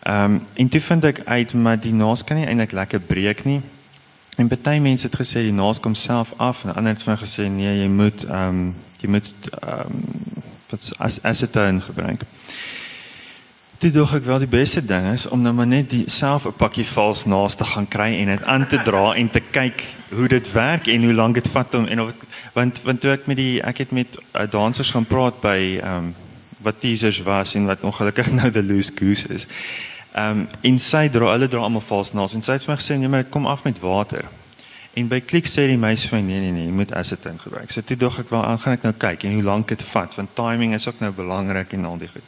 [0.04, 3.44] Ehm um, en toe vind ek uit maar die naels kan nie eintlik lekker breek
[3.44, 3.62] nie.
[4.38, 7.20] En baie mense het gesê die naels kom self af en ander het vir my
[7.20, 10.04] gesê nee, jy moet ehm um, jy moet ehm um,
[10.98, 12.22] as acetone gebruik.
[13.78, 16.56] Dit dog ek wel die beste ding is om nou maar net die self 'n
[16.56, 20.28] pakkie vals naas te gaan kry en dit aan te dra en te kyk hoe
[20.28, 23.28] dit werk en hoe lank dit vat om en of het, want want toe ek
[23.28, 26.16] met die ek het met uh, dansers gaan praat by ehm um,
[26.58, 29.48] wat teasers was en wat ongelukkig nou the loose goose is.
[30.14, 32.80] Ehm um, en sy dra hulle dra almal vals naas en sy het vir my
[32.80, 34.24] gesê nee maar dit kom af met water.
[34.94, 37.72] En by klik sê die meisie vir my nee nee nee, jy moet acetone gebruik.
[37.72, 40.16] So toe dog ek wel aan gaan ek nou kyk en hoe lank dit vat
[40.16, 42.24] want timing is ook nou belangrik en al die goed.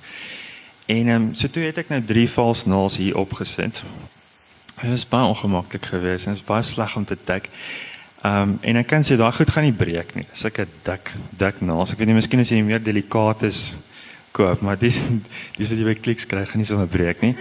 [0.87, 3.81] En ehm um, so toe het ek nou drie vals naels hier opgesit.
[4.81, 7.49] Dit was baie ongemaklik geweest en dit was baie sleg om te tik.
[8.21, 10.23] Ehm um, en ek kan sê daai goed gaan nie breek nie.
[10.31, 11.91] Dis ek 'n dik dik naels.
[11.91, 13.75] Ek weet nie miskien as jy meer delikaat is
[14.31, 14.95] koop, maar dis
[15.57, 17.35] dis wat jy by kliks kry, gaan nie sommer breek nie.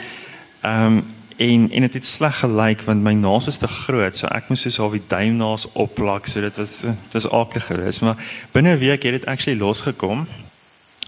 [0.63, 1.05] Ehm um,
[1.37, 4.61] en en dit het sleg gelyk want my naels is te groot, so ek moes
[4.61, 8.17] soos half die duimnaels opplak, so dit was dit was aklig geweest, maar
[8.53, 10.27] binne 'n week het dit actually losgekom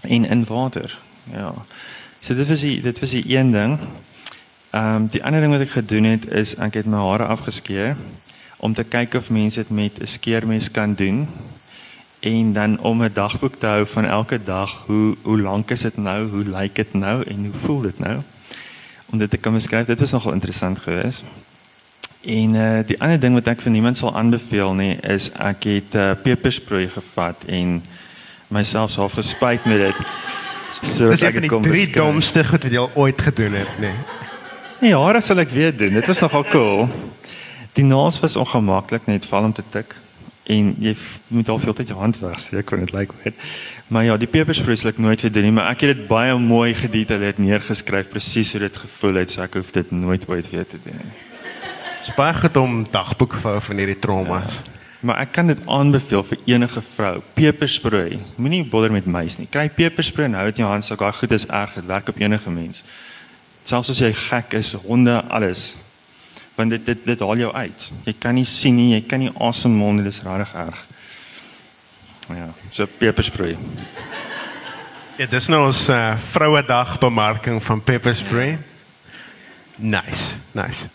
[0.01, 0.99] en in water.
[1.33, 1.53] Ja.
[2.19, 3.79] So dit was die dit was die een ding.
[4.69, 7.95] Ehm um, die ander ding wat ek gedoen het is ek het my hare afgeskeer
[8.59, 11.27] om te kyk of mense dit met 'n skeermes kan doen
[12.19, 15.97] en dan om 'n dagboek te hou van elke dag hoe hoe lank is dit
[15.97, 18.19] nou, hoe lyk dit nou en hoe voel dit nou?
[19.09, 21.23] Om dit te kan beskryf, dit was nogal interessant geweest.
[22.21, 25.95] En uh die ander ding wat ek vir niemand sal aanbeveel nie is ek het
[25.95, 27.83] uh, pepersproei gevat en
[28.47, 29.95] myself half gespuit met dit.
[30.81, 33.89] So dis een van die drie domste goed wat jy al ooit gedoen het, nê.
[33.89, 34.19] Nee.
[34.81, 35.93] nee, jare sal ek weer doen.
[35.97, 36.85] Dit was nogal cool.
[37.77, 39.95] Die naels was ongemaklik net val om te tik
[40.49, 40.95] en jy
[41.29, 43.37] moet al veel tyd jou hand wassteek kon dit lyk like,
[43.93, 47.37] maar ja die pepersproeslik nooit weer doen nie maar ek het dit baie mooi gedetailleerd
[47.37, 50.97] neergeskryf presies hoe dit gevoel het so ek hoef dit nooit ooit weer te doen
[50.97, 51.13] nie.
[52.09, 54.63] Spaar het om dagboek vir van hierdie traumas.
[54.65, 54.77] Ja.
[54.99, 57.19] Maar ek kan dit aanbeveel vir enige vrou.
[57.33, 58.19] Pepersproei.
[58.35, 59.47] Moenie bodder met muis nie.
[59.47, 61.77] Kry pepersproei en hou dit in jou hand, so daai goed is erg.
[61.79, 62.83] Dit werk op enige mens.
[63.63, 65.71] Selfs as jy gek is, honde, alles.
[66.59, 67.87] Want dit dit dit haal jou uit.
[68.09, 70.85] Jy kan nie sien nie, jy kan nie asemhaal nie, dis regtig erg.
[72.35, 73.55] Ja, so pepersproei.
[75.19, 78.57] Ja, dis nou ons uh, vrouedag bemarking van pepersproei.
[79.79, 80.91] Nice, nice.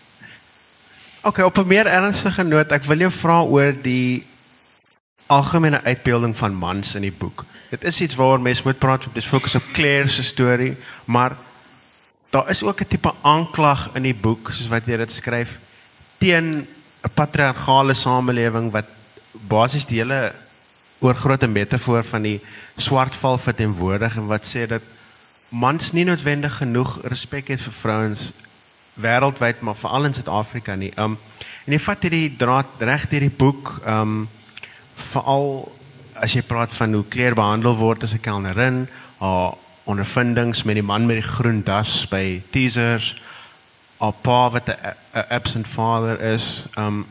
[1.24, 4.26] Ok, op 'n meer ernstige noot, ek wil jou vra oor die
[5.26, 7.44] algemene uitbeelding van mans in die boek.
[7.70, 11.36] Dit is iets waaroor mense moet praat, dis fokus op Claire se storie, maar
[12.30, 15.58] daar is ook 'n tipe aanklag in die boek, soos wat jy dit skryf,
[16.18, 16.66] teen
[17.02, 18.86] 'n patriargale samelewing wat
[19.32, 20.34] basies die hele
[20.98, 22.40] oorgrote metafoor van die
[22.76, 24.82] swartval verteenwoordig en wat sê dat
[25.48, 28.32] mans nie noodwendig genoeg respek het vir vrouens
[28.94, 30.92] wêreldwyd maar veral in Suid-Afrika nie.
[30.96, 31.18] Um
[31.64, 34.28] en jy vat hierdie draad reg deur die boek um
[35.12, 35.72] veral
[36.22, 40.82] as jy praat van hoe Claire behandel word as 'n kelnerin, haar ondervindings met die
[40.82, 43.16] man met die groen das by teasers,
[43.98, 47.06] haar pa wat 'n absent father is, um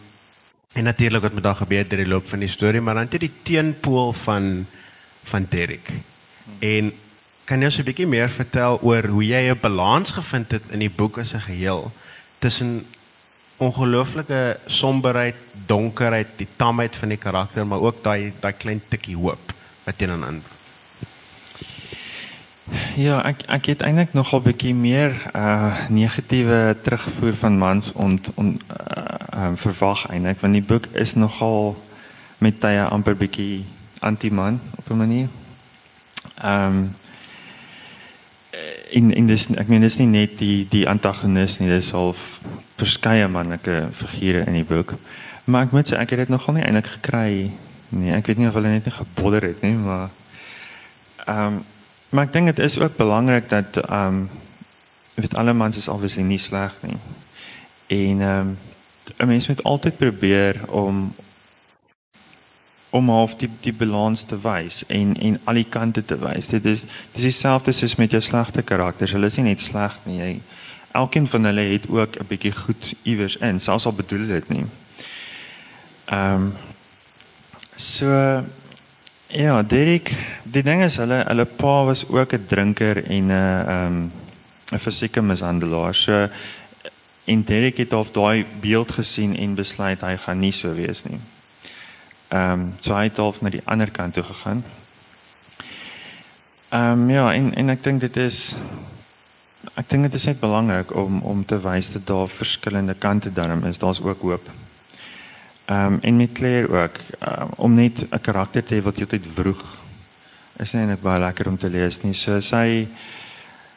[0.74, 3.14] en natuurlik wat met haar gebeur deur die loop van die storie, maar dan het
[3.14, 4.66] jy die teenpool van
[5.24, 5.92] van Derek.
[6.60, 6.92] En
[7.46, 10.80] kan jy ons 'n bietjie meer vertel oor hoe jy 'n balans gevind het in
[10.80, 11.92] die boek as 'n geheel
[12.40, 12.86] tussen
[13.58, 19.54] ongelooflike somberheid, donkerheid, die tamheid van die karakter, maar ook daai daai klein tikkie hoop
[19.84, 20.44] wat jy dan in.
[22.96, 28.60] Ja, ek ek het eintlik nogal bietjie meer uh negatiewe terugvoer van mans ont on
[28.70, 31.76] uh um, verwag eintlik want die boek is nogal
[32.38, 33.66] met tye amper bietjie
[34.00, 35.28] anti-man op 'n manier.
[36.42, 36.96] Ehm um,
[38.90, 42.42] in in dis ek meen dis nie net die die antagonis nie, dis half
[42.78, 44.96] verskeie manlike figure in die boek.
[45.46, 47.52] Maar ek moet sê ek het dit nogal nie eintlik gekry
[47.90, 48.12] nie.
[48.14, 50.10] Ek weet nie of hulle net nie gebodder het nie, maar
[51.26, 51.62] ehm um,
[52.14, 54.30] maar ek dink dit is ook belangrik dat ehm um,
[55.16, 57.00] weet alle mans is obviously nie sleg nie.
[57.88, 58.58] En ehm um,
[59.18, 61.14] 'n mens moet altyd probeer om
[62.94, 66.52] om half die die balans te wys en en al die kante te wys.
[66.52, 66.84] Dit is
[67.16, 69.16] dis dieselfde soos met jou slegte karakters.
[69.16, 70.20] Hulle is nie net sleg nie.
[70.20, 70.34] Jy
[70.94, 74.66] elkeen van hulle het ook 'n bietjie goed iewers in, selfs al bedoel dit nie.
[76.06, 76.54] Ehm um,
[77.76, 78.08] so
[79.28, 83.88] ja, Derek, die ding is hulle hulle pa was ook 'n drinker en 'n ehm
[83.88, 84.12] um,
[84.72, 85.96] 'n fisieke mishandelaar.
[85.96, 86.28] So
[87.26, 91.20] en Derek het of daai beeld gesien en besluit hy gaan nie so wees nie.
[92.34, 94.64] Ehm um, so hy het half na die ander kant toe gegaan.
[96.70, 98.56] Ehm um, ja, en en ek dink dit is
[99.78, 103.62] ek dink dit is net belangrik om om te wys dat daar verskillende kante daarin
[103.70, 103.78] is.
[103.78, 104.50] Daar's ook hoop.
[105.66, 109.04] Ehm um, en met Claire ook um, om net 'n karakter te hê wat jy
[109.04, 109.64] altyd vroeg
[110.58, 112.14] is net baie lekker om te lees nie.
[112.14, 112.88] So sy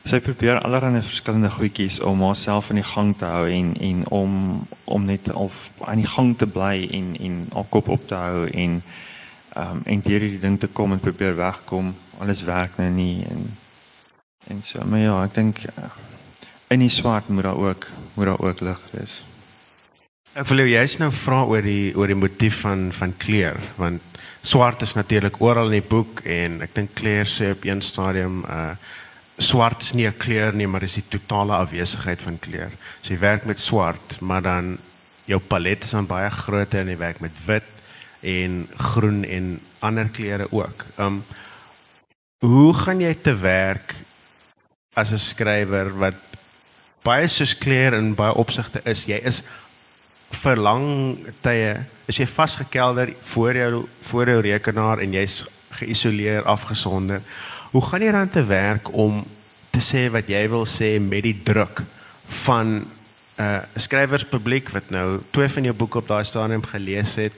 [0.07, 4.35] sy probeer allerlei verskillende goedjies om haarself in die gang te hou en en om
[4.85, 5.51] om net al
[5.83, 8.83] aan die gang te bly en en haar kop op te hou en
[9.57, 11.95] ehm um, en deur hierdie ding te kom en probeer wegkom.
[12.19, 13.47] Alles werk nou nie en
[14.47, 15.90] en so maar ja, ek dink uh,
[16.71, 19.23] in die swart moet daar ook moet daar ook lig wees.
[20.37, 24.23] Ek wil jou jy's nou vra oor die oor die motief van van kleur want
[24.42, 28.45] swart is natuurlik oral in die boek en ek dink Claire sê op een stadium
[28.45, 28.77] uh
[29.37, 32.70] swart is nie 'n kleur nie, maar dis die totale afwesigheid van kleur.
[33.01, 34.79] So jy werk met swart, maar dan
[35.25, 37.64] jou palet is dan baie groter en jy werk met wit
[38.20, 40.87] en groen en ander kleure ook.
[40.99, 41.25] Um
[42.38, 43.94] hoe gaan jy te werk
[44.94, 46.14] as 'n skrywer wat
[47.03, 49.05] baie soos kleur in baie opsigte is?
[49.05, 49.42] Jy is
[50.31, 55.44] vir lang tye is jy vasgekelder voor jou voor jou rekenaar en jy's
[55.77, 57.22] geïsoleer, afgesonder.
[57.72, 59.24] Hoe gaan jy dan te werk om
[59.70, 61.83] te sê wat jy wil sê met die druk
[62.46, 62.87] van
[63.37, 67.33] 'n uh, skrywerspubliek wat nou twee van jou boeke op daai stadium gelees het,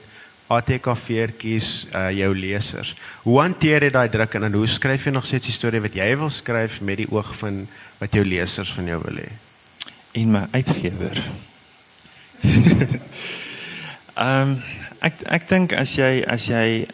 [0.49, 2.95] ATK-veertjies, uh, jou lesers.
[3.21, 5.93] Hoe hanteer jy daai druk en dan hoe skryf jy nog steeds die storie wat
[5.93, 7.67] jy wil skryf met die oog van
[7.99, 9.29] wat jou lesers van jou wil hê?
[10.17, 11.21] En my uitgewer.
[14.19, 14.61] Ehm um,
[14.99, 16.87] ek ek dink as jy as jy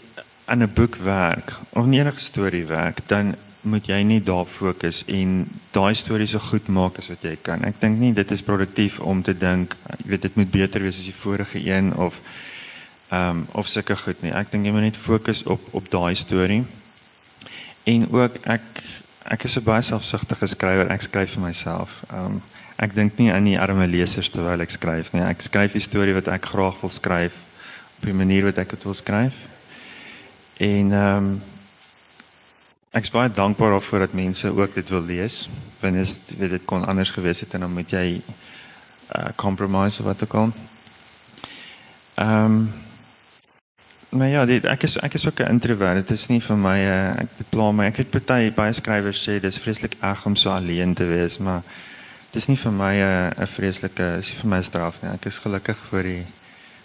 [0.45, 5.47] aan 'n boek werk of enige storie werk, dan moet jy nie daarop fokus en
[5.73, 7.63] daai storie so goed maak as wat jy kan.
[7.65, 10.99] Ek dink nie dit is produktief om te dink, jy weet dit moet beter wees
[11.01, 12.19] as die vorige een of
[13.09, 14.33] ehm um, of sulke goed nie.
[14.33, 16.63] Ek dink jy moet net fokus op op daai storie.
[17.85, 18.61] En ook ek
[19.25, 20.91] ek is 'n baie selfsugtige skrywer.
[20.91, 22.03] Ek skryf vir myself.
[22.11, 22.41] Ehm um,
[22.77, 25.21] ek dink nie aan die arme lesers terwyl ek skryf nie.
[25.21, 27.33] Ek skryf die storie wat ek graag wil skryf
[27.97, 29.33] op die manier wat ek dit wil skryf.
[30.57, 31.43] En ehm um,
[32.95, 35.49] ek is baie dankbaar daarvoor dat mense ook dit wil lees.
[35.79, 38.21] Want is weet dit kon anders gewees het en dan moet jy
[39.15, 40.53] uh compromise wat te kom.
[42.15, 42.73] Ehm um,
[44.09, 46.07] maar ja, dit ek is ek is ook 'n introvert.
[46.07, 47.85] Dit is nie vir my uh, ek dit pla my.
[47.85, 51.61] Ek het party baie skrywers sê dis vreeslik erg om so alleen te wees, maar
[52.31, 55.11] dit is nie vir my 'n uh, 'n vreeslike is nie vir my straf nie.
[55.11, 56.25] Ek is gelukkig vir die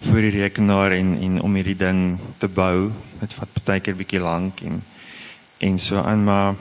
[0.01, 2.91] voor die rekenaar en en om hierdie ding te bou.
[3.21, 4.83] Dit vat baie keer bietjie lank en
[5.61, 6.55] en so aan maar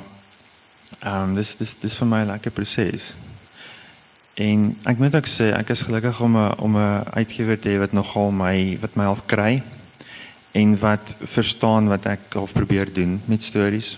[1.00, 3.16] ehm um, dis dis dis vir my lekker proses.
[4.34, 7.78] En ek moet ook sê ek is gelukkig om 'n om 'n uitgewer te hê
[7.80, 9.64] wat nogal my wat my half kry
[10.52, 13.98] en wat verstaan wat ek half probeer doen met stories.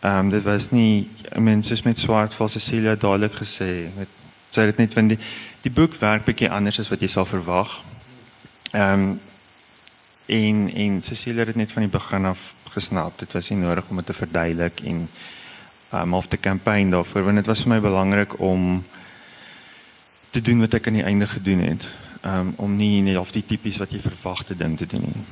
[0.00, 4.08] Ehm um, dit was nie I mean soos met Swartval Cecilia dadelik gesê met
[4.50, 5.18] sê dit net want die
[5.62, 7.82] die boek werk bietjie anders as wat jy sal verwag.
[8.74, 9.20] Ehm um,
[10.26, 13.18] en en Cecilia het dit net van die begin af gesnap.
[13.18, 15.08] Dit was nie nodig om dit te verduidelik en
[15.92, 18.84] um of te campaign daarvoor want dit was vir my belangrik om
[20.30, 21.86] te doen wat ek aan die einde gedoen het.
[22.26, 25.24] Um om nie net of die tipies wat jy verwagte ding te doen nie.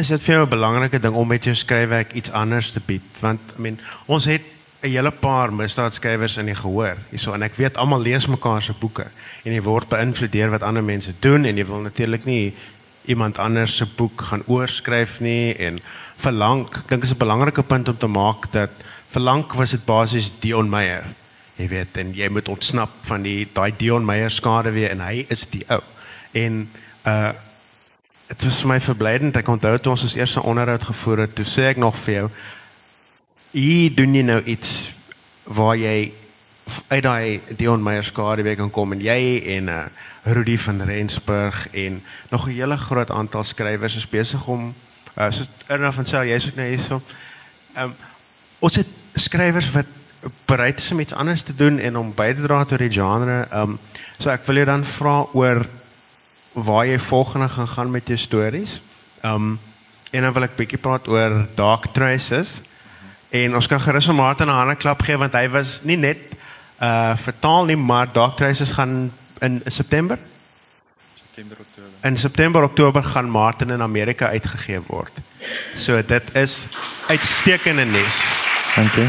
[0.00, 3.20] Is dit vir jou 'n belangrike ding om met jou skryfwerk iets anders te bied?
[3.20, 7.56] Want I mean, ons het 'n hele paar misdaadskrywers in die gehoor hierso en ek
[7.56, 9.06] weet almal lees mekaar se boeke
[9.44, 12.54] en jy word beïnvloed deur wat ander mense doen en jy wil natuurlik nie
[13.06, 15.80] iemand anders se boek gaan oorskryf nie en
[16.16, 18.70] verlang ek dink is 'n belangrike punt om te maak dat
[19.08, 21.04] verlang was dit basies Dion Meyer
[21.56, 25.24] jy weet en jy moet ontsnap van die daai Dion Meyer skade weer en hy
[25.32, 25.82] is die ou.
[26.36, 26.64] En
[27.08, 27.32] uh
[28.26, 31.44] dit was vir my verblydend ek onthou toe ons ons eerste onderhoud gevoer het toe
[31.46, 32.24] sê ek nog vir jou
[33.50, 34.90] jy doen jy nou iets
[35.44, 36.12] waar jy
[36.88, 39.84] uit daai Dion Meyer skade weer kan kom en jy en uh
[40.26, 44.74] Rudy van Rensburg en nog 'n hele groot aantal skrywers is besig om
[45.18, 47.02] uh so Irna van Sail jy's ook nou hierso.
[47.74, 47.94] Ehm um,
[48.58, 49.86] ons het skrywers wat
[50.44, 53.46] bereid is om iets anders te doen en om by te dra tot die genre.
[53.50, 53.78] Ehm um,
[54.18, 55.66] so ek wil jou dan vra oor
[56.52, 58.80] waar jy volgende gaan gaan met jou stories.
[59.22, 59.58] Ehm um,
[60.10, 62.62] en dan wil ek bietjie praat oor Dark Traces.
[63.30, 66.18] En ons kan gerus aan Martin 'n hande klap gee want hy was nie net
[66.80, 70.18] uh vertaal nie, maar Dark Traces gaan in September.
[71.12, 71.90] September Oktober.
[72.02, 75.12] In September Oktober gaan Martin in Amerika uitgegee word.
[75.74, 76.66] So dit is
[77.06, 78.20] uitstekende nuus.
[78.74, 79.08] Dankie.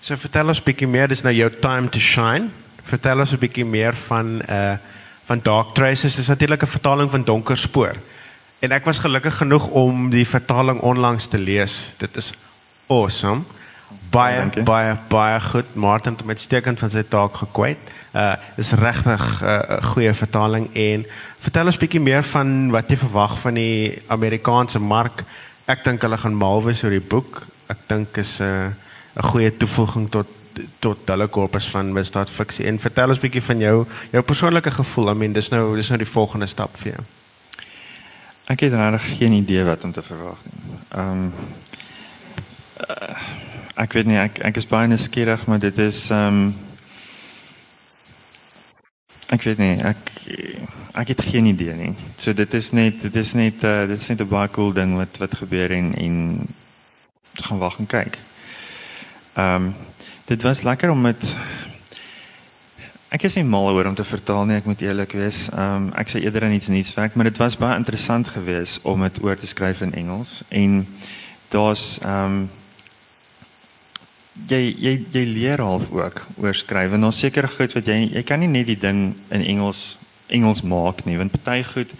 [0.00, 2.48] So vertel ons bietjie meer, dis nou jou time to shine.
[2.82, 4.76] Vertel ons 'n bietjie meer van uh
[5.30, 6.16] van Dark Traces.
[6.16, 7.94] Dis natuurlik 'n vertaling van Donker Spoor.
[8.60, 11.94] En ek was gelukkig genoeg om die vertaling onlangs te lees.
[11.96, 12.34] Dit is
[12.92, 13.42] awesome.
[14.10, 14.62] Baie Dankie.
[14.62, 15.74] baie baie goed.
[15.74, 17.92] Martin het met stekend van sy taak gekwyt.
[18.12, 21.06] Uh is regtig 'n uh, goeie vertaling en
[21.38, 25.24] vertel ons bietjie meer van wat jy verwag van die Amerikaanse mark.
[25.64, 27.46] Ek dink hulle gaan mal wees oor die boek.
[27.66, 28.72] Ek dink is 'n uh,
[29.16, 30.26] 'n goeie toevoeging tot
[30.78, 32.66] tot hulle korpus van misdaad fiksie.
[32.66, 35.10] En vertel ons bietjie van jou jou persoonlike gevoel.
[35.10, 37.19] I mean, dis nou dis nou die volgende stap vir jou.
[38.50, 40.78] Ek het regtig geen idee wat om te verwag nie.
[40.88, 41.32] Ehm um,
[42.80, 43.18] uh,
[43.74, 46.56] ek weet nie ek ek is baie nuuskierig, maar dit is ehm um,
[49.30, 50.10] ek weet nie, ek
[50.98, 51.92] ek het geen idee nie.
[52.18, 54.96] So dit is net dit is net uh, dit is net 'n baie cool ding
[54.98, 56.16] wat wat gebeur en en
[57.46, 58.18] gaan wag en kyk.
[59.38, 59.74] Ehm um,
[60.26, 61.36] dit was lekker om met
[63.10, 65.48] Ek is nie mal oor om te vertaal nie, ek moet eerlik wees.
[65.50, 68.84] Ehm um, ek sê eerder aan iets nuuts werk, maar dit was baie interessant geweest
[68.86, 70.84] om dit oor te skryf in Engels en
[71.50, 72.48] daar's ehm um,
[74.46, 78.22] jy jy jy leer half ook oor skryf en daar's seker goed wat jy jy
[78.22, 79.02] kan nie net die ding
[79.34, 79.98] in Engels
[80.30, 81.92] Engels maak nie, want party goed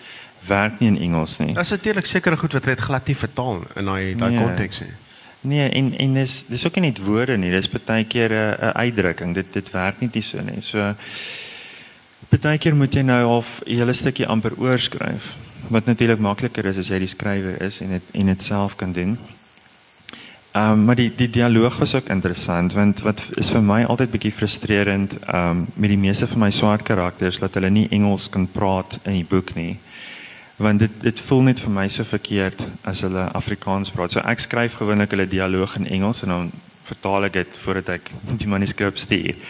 [0.46, 1.52] werk nie in Engels nie.
[1.58, 4.44] Daar's natuurlik sekere goed wat jy net glad nie vertaal in daai daai Nee.
[4.44, 4.94] konteks nie.
[5.40, 8.76] Nee, en en dis dis ook nie net woorde nie, dis baie keer 'n 'n
[8.76, 9.34] uitdrukking.
[9.34, 10.60] Dit dit werk nie so nie.
[10.60, 10.94] So
[12.28, 15.34] baie keer moet jy nou half 'n hele stukkie amper oorskryf.
[15.68, 18.92] Wat natuurlik makliker is as jy die skrywer is en dit en dit self kan
[18.92, 19.18] doen.
[20.52, 24.10] Ehm um, maar die die dialoog was ook interessant want wat is vir my altyd
[24.10, 28.28] bietjie frustrerend ehm um, met die meeste van my swart karakters dat hulle nie Engels
[28.28, 29.78] kan praat in die boek nie
[30.60, 34.12] want dit dit voel net vir my so verkeerd as hulle Afrikaans praat.
[34.12, 36.50] So ek skryf gewoonlik hulle dialoog in Engels en dan
[36.84, 38.10] vertaal ek dit voordat ek
[38.42, 39.40] die manuskrip stuur.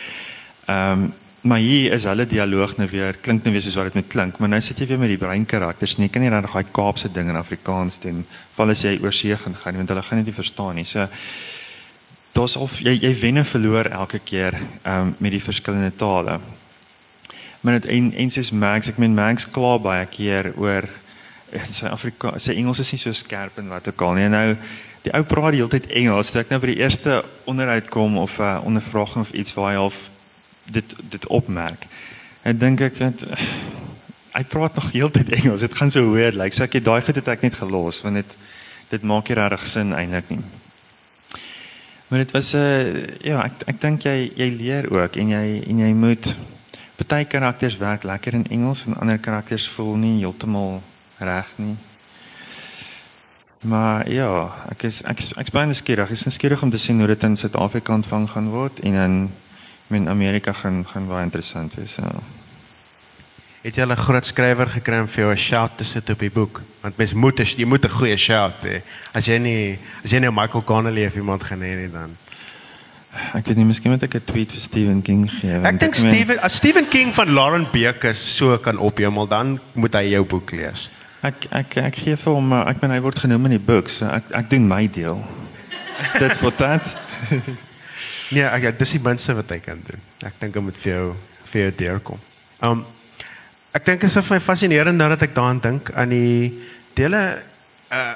[0.68, 3.94] Ehm um, maar hier is hulle dialoog nou weer klink nou weer soos wat dit
[3.96, 6.52] moet klink, maar nou sit jy weer met die breinkarakters en jy kan nie regtig
[6.52, 8.18] daai Kaapse ding in Afrikaans doen
[8.58, 10.84] val as jy oor see gaan gaan want hulle gaan dit nie verstaan nie.
[10.84, 11.06] So
[12.36, 16.40] daar's al jy jy wen en verloor elke keer ehm um, met die verskillende tale.
[17.60, 20.86] Maar dit en en sies Max, ek meen Max kla baie keer oor
[21.52, 24.28] eh, sy Afrika sy Engels is nie so skerp en wat ook al nie.
[24.32, 24.46] Nou
[25.04, 26.32] die ou praat die hele tyd Engels.
[26.32, 29.72] So ek nou by die eerste onderhoud kom of 'n uh, ondervraging of iets waar
[29.72, 30.10] hy half
[30.64, 31.86] dit dit opmerk.
[32.42, 33.36] En dink ek dat uh,
[34.32, 35.60] hy praat nog heeltyd Engels.
[35.60, 36.42] Dit gaan so weird lyk.
[36.42, 36.56] Like.
[36.56, 38.36] So ek het daai goed het ek net gelos want dit
[38.88, 40.40] dit maak nie regtig sin eintlik nie.
[42.08, 45.62] Maar dit was 'n uh, ja, ek ek dink jy jy leer ook en jy
[45.68, 46.36] en jy moet
[47.00, 50.82] party karakters werk lekker in Engels en ander karakters voel nie heeltemal
[51.18, 51.76] reg nie.
[53.60, 54.28] Maar ja,
[54.72, 56.08] ek is ek is ek's baie nuuskierig.
[56.08, 59.16] Ek is nuuskierig om te sien hoe dit in Suid-Afrika ontvang gaan word en in
[59.90, 61.96] in Amerika gaan gaan baie interessant wees.
[61.98, 62.20] Ja.
[63.60, 66.18] Het jy al 'n groot skrywer gekry om vir jou 'n shout te sit op
[66.18, 66.62] die boek?
[66.80, 68.82] Want mens moet jy moet 'n goeie shout hê.
[69.12, 72.16] As jy nie as jy nie Michael Connelly of iemand gaan hê nie dan.
[73.10, 75.58] Ek weet nie, miskien moet ek 'n tweet vir Stephen King gee.
[75.66, 80.10] Ek dink Stephen as Stephen King van Lauren Beekes so kan ophemel, dan moet hy
[80.14, 80.90] jou boek lees.
[81.22, 84.06] Ek ek ek gee vir hom ek meen hy word genoem in die boek, so
[84.06, 85.18] ek ek doen my deel.
[86.18, 86.96] Dit word dit.
[88.34, 90.00] nee, ek dis die minste wat hy kan doen.
[90.22, 91.16] Ek dink hy moet vir jou
[91.50, 92.18] vir jou deurkom.
[92.62, 92.86] Um
[93.74, 96.62] ek dink dit is vir my fascinerend nou dat ek daaraan dink aan die
[96.94, 97.42] dele
[97.90, 98.14] uh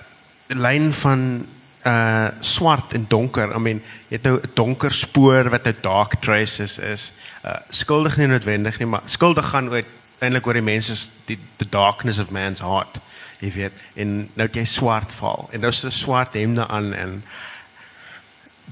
[0.54, 1.46] lyn van
[1.86, 3.52] uh swart en donker.
[3.54, 7.12] I mean, jy het nou 'n donker spoor wat 'n dark traces is.
[7.44, 9.82] Uh skuldig nie noodwendig nie, maar skuldig gaan oor
[10.18, 13.00] eintlik oor die mense die the darkness of man's heart.
[13.38, 17.24] Jy weet, en nou jy swart val en nou is 'n swart hemde aan en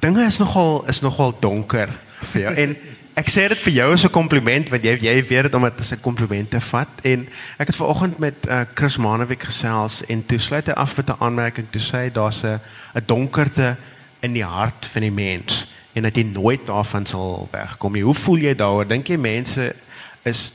[0.01, 1.89] dinge is nogal is nogal donker
[2.33, 2.55] vir jou.
[2.55, 2.77] En
[3.15, 5.93] ek sê dit vir jou as 'n kompliment want jy jy weet dit omdat dit
[5.93, 10.39] 'n kompliment te vat en ek het vanoggend met uh, Chris Manewik gesels en toe
[10.39, 12.61] sluit hy af met 'n aanmerking toe sê daar's 'n
[12.95, 13.77] 'n donkerte
[14.21, 18.03] in die hart van die mens en dat jy nooit daarvan sal wegkom nie.
[18.03, 18.87] Hoe voel jy daaroor?
[18.89, 19.75] Dink jy mense
[20.23, 20.53] is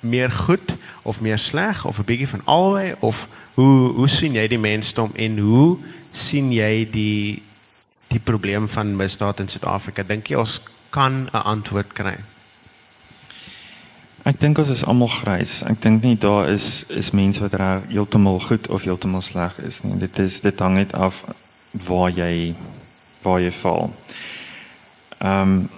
[0.00, 4.48] meer goed of meer sleg of 'n bietjie van albei of hoe hoe sien jy
[4.48, 5.78] die mensdom en hoe
[6.10, 7.42] sien jy die
[8.08, 10.02] die probleem van misdaad in Suid-Afrika?
[10.02, 10.60] Dink jy ons
[10.94, 12.16] kan 'n antwoord kry?
[14.24, 15.62] Ek dink ons is almal grys.
[15.68, 19.82] Ek dink nie daar is is mense wat reg heeltemal goed of heeltemal sleg is
[19.82, 19.98] nie.
[19.98, 21.24] Dit is dit hang net af
[21.88, 22.54] waar jy
[23.22, 23.90] waar jy val.
[25.18, 25.68] Ehm um,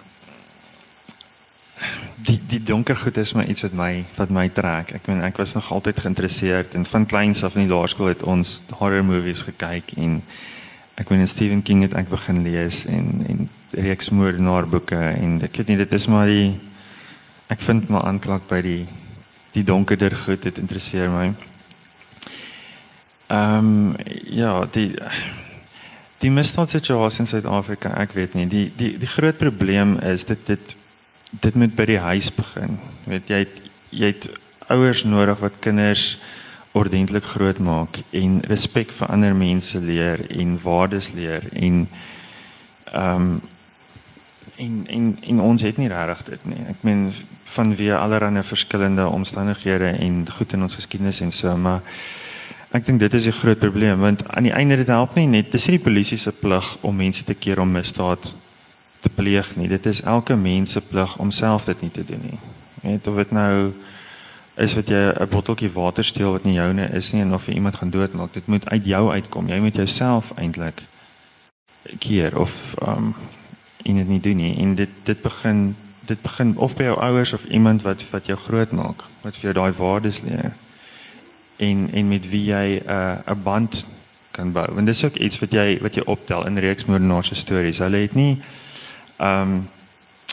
[2.26, 4.94] die die donker goed is maar iets wat my wat my trek.
[4.94, 8.22] Ek meen ek was nog altyd geïnteresseerd en van kleins af in die laerskool het
[8.22, 10.22] ons horror movies gekyk en
[10.94, 15.72] ek meen Stephen King het ek begin lees en en reeks moordenaarboeke en ek weet
[15.72, 16.54] nie dit is maar die
[17.52, 18.84] ek vind my aanklank by die
[19.56, 21.30] die donkerder goed dit interesseer my.
[23.32, 23.94] Ehm um,
[24.28, 24.90] ja, die
[26.20, 30.76] die misdaadsituasie in Suid-Afrika, ek weet nie, die die die groot probleem is dit dit
[31.30, 32.78] dit moet by die huis begin.
[33.04, 34.28] Jy weet jy het, jy het
[34.72, 36.16] ouers nodig wat kinders
[36.76, 41.84] ordentlik grootmaak en respek vir ander mense leer en waardes leer en
[42.92, 43.36] ehm um,
[44.56, 46.62] en en en ons het nie regtig dit nie.
[46.68, 47.12] Ek meen
[47.56, 51.82] vanweë allerlei verskillende omstandighede en goed in ons geskiedenis en so, maar
[52.70, 55.52] ek dink dit is 'n groot probleem want aan die einde dit help nie net
[55.52, 58.36] dis nie die polisie se plig om mense te keer om misdaad
[59.00, 59.68] te pleeg nie.
[59.68, 62.38] Dit is elke mens se plig om self dit nie te doen nie.
[62.82, 63.72] Net of dit nou
[64.56, 67.54] is wat jy 'n botteltjie water steel wat nie joune is nie en of jy
[67.54, 68.32] iemand gaan doodmaak.
[68.32, 69.48] Dit moet uit jou uitkom.
[69.48, 70.82] Jy moet jouself eintlik
[71.98, 73.14] keer of ehm um,
[73.86, 74.54] en dit nie doen nie.
[74.62, 75.76] En dit dit begin
[76.06, 79.54] dit begin of by jou ouers of iemand wat wat jou grootmaak, wat vir jou
[79.54, 80.52] daai waardes leer.
[81.56, 83.86] En en met wie jy 'n uh, 'n band
[84.30, 84.66] kan bou.
[84.74, 87.78] Want dis ook iets wat jy wat jy optel in reeks moordenaars se stories.
[87.78, 88.38] Hulle het nie
[89.16, 89.68] ehm um,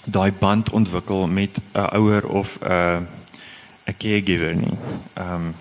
[0.06, 3.00] daai band ontwikkel met 'n ouer of 'n uh,
[3.88, 4.78] 'n caregiver nie.
[5.14, 5.56] Ehm um,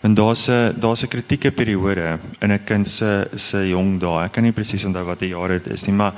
[0.00, 4.24] en daar's 'n daar's 'n kritieke periode in 'n kind se se jong dae.
[4.24, 6.12] Ek kan nie presies onthou watter jaar dit is nie, maar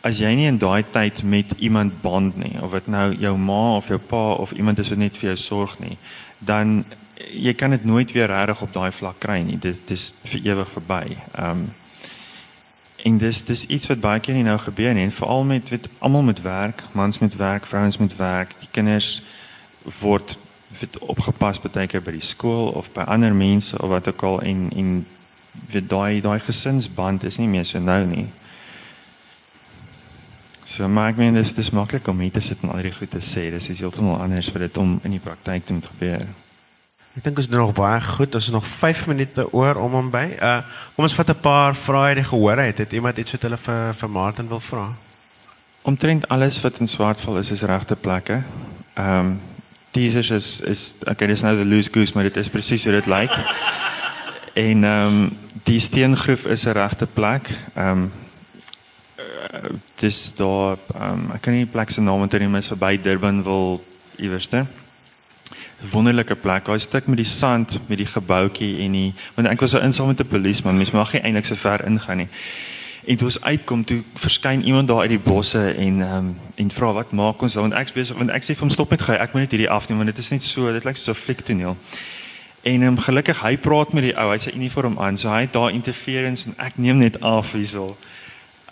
[0.00, 3.76] as jy nie in daai tyd met iemand bond nie of dit nou jou ma
[3.76, 5.98] of jou pa of iemand is wat net vir jou sorg nie
[6.38, 6.84] dan
[7.18, 9.58] jy kan dit nooit weer reg op daai vlak kry nie.
[9.58, 11.04] Dit is vir ewig verby.
[11.34, 11.68] Ehm um,
[12.98, 15.04] en dis dis iets wat baie keer nie nou gebeur nie.
[15.06, 19.22] En veral met weet almal moet werk mans moet werk vrouens moet werk die kinders
[20.00, 20.34] word
[20.80, 24.40] word opgepas baie keer by die skool of by ander mense of wat ook al
[24.40, 25.06] en en
[25.70, 28.26] weet daai daai gesinsband is nie meer so nou nie
[30.68, 33.08] So maar ek meen dis dis maklik om hier te sit en al die goed
[33.10, 33.46] te sê.
[33.54, 36.26] Dis is heeltemal anders vir dit om in die praktyk te moet gebeur.
[37.16, 38.36] Ek dink ons doen nog baie goed.
[38.36, 40.26] Ons het nog 5 minute oor om hom by.
[40.36, 40.60] Uh
[40.94, 42.78] kom ons vat 'n paar vrae uit die gehoor uit.
[42.78, 44.92] Het iemand iets wat hulle vir vir Martin wil vra?
[45.82, 48.42] Omtrent alles wat in Swartval is is regte plekke.
[48.94, 49.40] Ehm um,
[49.92, 53.06] Jesus is is okay, dis nou the loose goose, maar dit is presies hoe dit
[53.06, 53.32] lyk.
[54.68, 57.48] en ehm um, die steengroef is 'n regte plek.
[57.74, 58.12] Ehm um,
[60.00, 63.42] dis daar um, ek kan nie plek se naam onthou nie, maar is verby Durban
[63.42, 63.80] wil
[64.16, 64.66] iewerste.
[65.92, 66.66] Wonderlike plek.
[66.66, 70.10] Daai stuk met die sand, met die gebouetjie en die want ek was so insaam
[70.12, 70.76] met 'n polisieman.
[70.76, 72.28] Mens mag nie eintlik so ver ingaan nie.
[73.06, 76.70] En toe ons uitkom, toe verskyn iemand daar uit die bosse en ehm um, en
[76.70, 79.14] vra wat maak ons want ek besig want ek sê vir hom stop net gou.
[79.14, 81.76] Ek moet net hierdie afneem want dit is net so, dit lyk so 'n fliektoneel.
[82.62, 85.28] En ehm um, gelukkig hy praat met die ou, hy het sy uniform aan, so
[85.28, 87.96] hy het daar interference en ek neem net af hierso.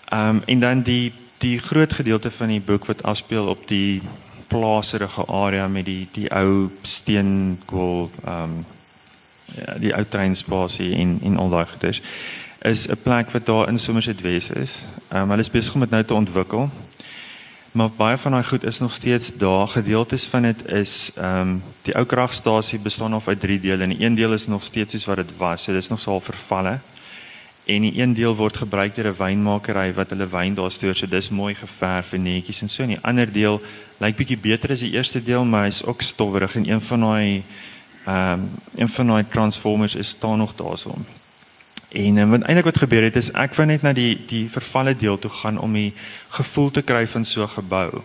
[0.07, 4.03] Ehm um, en dan die die groot gedeelte van die boek wat afspeel op die
[4.47, 8.65] plaaserige area met die die ou steenkool ehm um,
[9.57, 12.03] ja, die ou treinspasie en en al daai goeders
[12.63, 14.87] is 'n plek wat daar in Somerset Wes is.
[15.09, 16.71] Ehm um, hulle is besig om dit nou te ontwikkel.
[17.73, 19.69] Maar baie van daai goed is nog steeds daar.
[19.69, 23.89] Gedeeltes van dit is ehm um, die ou kragstasie bestaan of uit drie dele en
[23.89, 25.63] die een deel is nog steeds soos wat dit was.
[25.63, 26.81] So dis nog so al vervalle.
[27.67, 30.95] En die een deel word gebruik deur 'n wynmakeri wat hulle wyn daar stoor.
[30.95, 32.83] So dis mooi geverf en netjies en so.
[32.83, 33.61] En die ander deel
[33.99, 37.45] lyk bietjie beter as die eerste deel, maar hy's ook stowwerig en een van daai
[38.07, 40.95] ehm um, een van daai transformers is staan nog daarso.
[41.89, 44.97] En um, wat eintlik wat gebeur het is ek wou net na die die vervalle
[44.97, 45.93] deel toe gaan om die
[46.29, 48.03] gevoel te kry van so 'n gebou.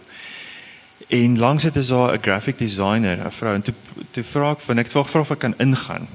[1.07, 3.73] En langs dit is daar 'n graphic designer, 'n vrou en toe
[4.11, 6.07] toe vra ek van ek vra of ek kan ingaan.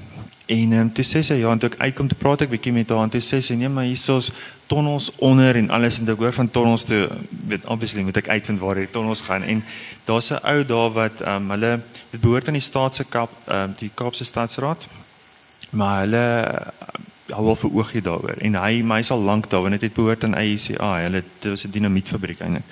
[0.47, 2.91] En um, toe sê sy ja, en toe ek uitkom te praat ek bietjie met
[2.93, 4.29] haar en toe sê sy nee, maar hierso's
[4.71, 5.97] tonnels onder en alles.
[5.99, 7.01] En ek hoor van tonnels toe
[7.51, 9.43] weet obviously moet ek uitvind waar die tonnels gaan.
[9.43, 9.63] En
[10.07, 11.81] daar's 'n ou daar wat um, hulle
[12.11, 14.87] dit behoort aan die staat se kap um, die Kaapse Stadsraad.
[15.75, 16.25] Maar hulle
[17.35, 18.39] hou wel vir oogie daaroor.
[18.39, 21.67] En hy my sal lank daar want dit het behoort aan AECA hulle dit was
[21.67, 22.63] 'n dinamietfabriek eintlik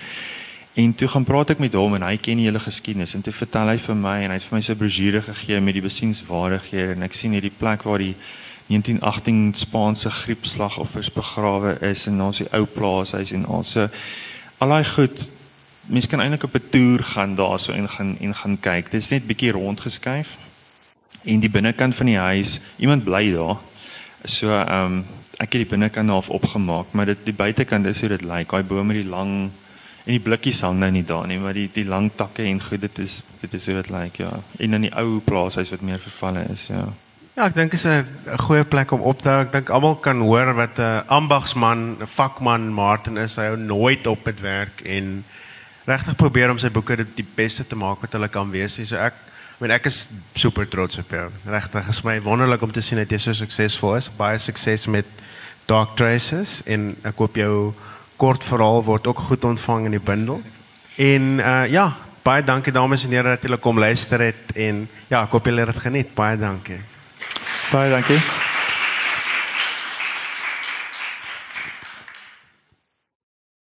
[0.76, 3.14] en toe gaan praat ek met hom en hy ken die hele geskiedenis.
[3.16, 5.86] En toe vertel hy vir my en hy's vir my so brosjure gegee met die
[5.86, 8.16] besienswaardighede en ek sien hierdie plek waar die
[8.68, 13.88] 1918 Spaanse griepslagoffers begrawe is en ons die ou plaashuis en also
[14.60, 15.30] al daai goed.
[15.86, 18.92] Mense kan eintlik op 'n toer gaan daarso en gaan en gaan kyk.
[18.92, 20.28] Dit is net bietjie rondgeskuif.
[21.24, 23.58] En die binnekant van die huis iemand bly daar.
[24.24, 25.06] So ehm um,
[25.38, 28.50] ek het die binnekant half opgemaak, maar dit die buitekant is hoe dit lyk.
[28.50, 29.52] Daai bome met die lang
[30.06, 32.82] en die blikkies hang nou nie daar nie, maar die die lang takke en goed,
[32.82, 34.32] dit is dit is hoe dit lyk, ja.
[34.60, 36.86] En dan die ou plaashuis wat meer vervalle is, ja.
[37.36, 38.06] Ja, ek dink is 'n
[38.48, 39.42] goeie plek om op te hou.
[39.42, 43.36] Ek dink almal kan hoor wat 'n ambagsman, 'n vakman Martin is.
[43.36, 45.26] Hy hou nooit op met werk en
[45.86, 48.80] regtig probeer om sy boeke die beste te maak wat hulle kan wees.
[48.88, 49.14] So ek
[49.56, 51.30] I mean ek is super trots op jou.
[51.48, 54.10] Regtig, is my wonderlik om te sien dat jy so suksesvol is.
[54.18, 55.06] Baie sukses met
[55.66, 57.74] Dark Traces en ek hoop jou
[58.18, 60.42] kort verhaal word ook goed ontvang in die bundel.
[60.96, 61.90] En uh ja,
[62.24, 65.66] baie dankie dames en here dat julle kom luister het en ja, ek hoop julle
[65.66, 66.16] het dit geniet.
[66.16, 66.82] Baie dankie.
[67.72, 68.45] Baie dankie.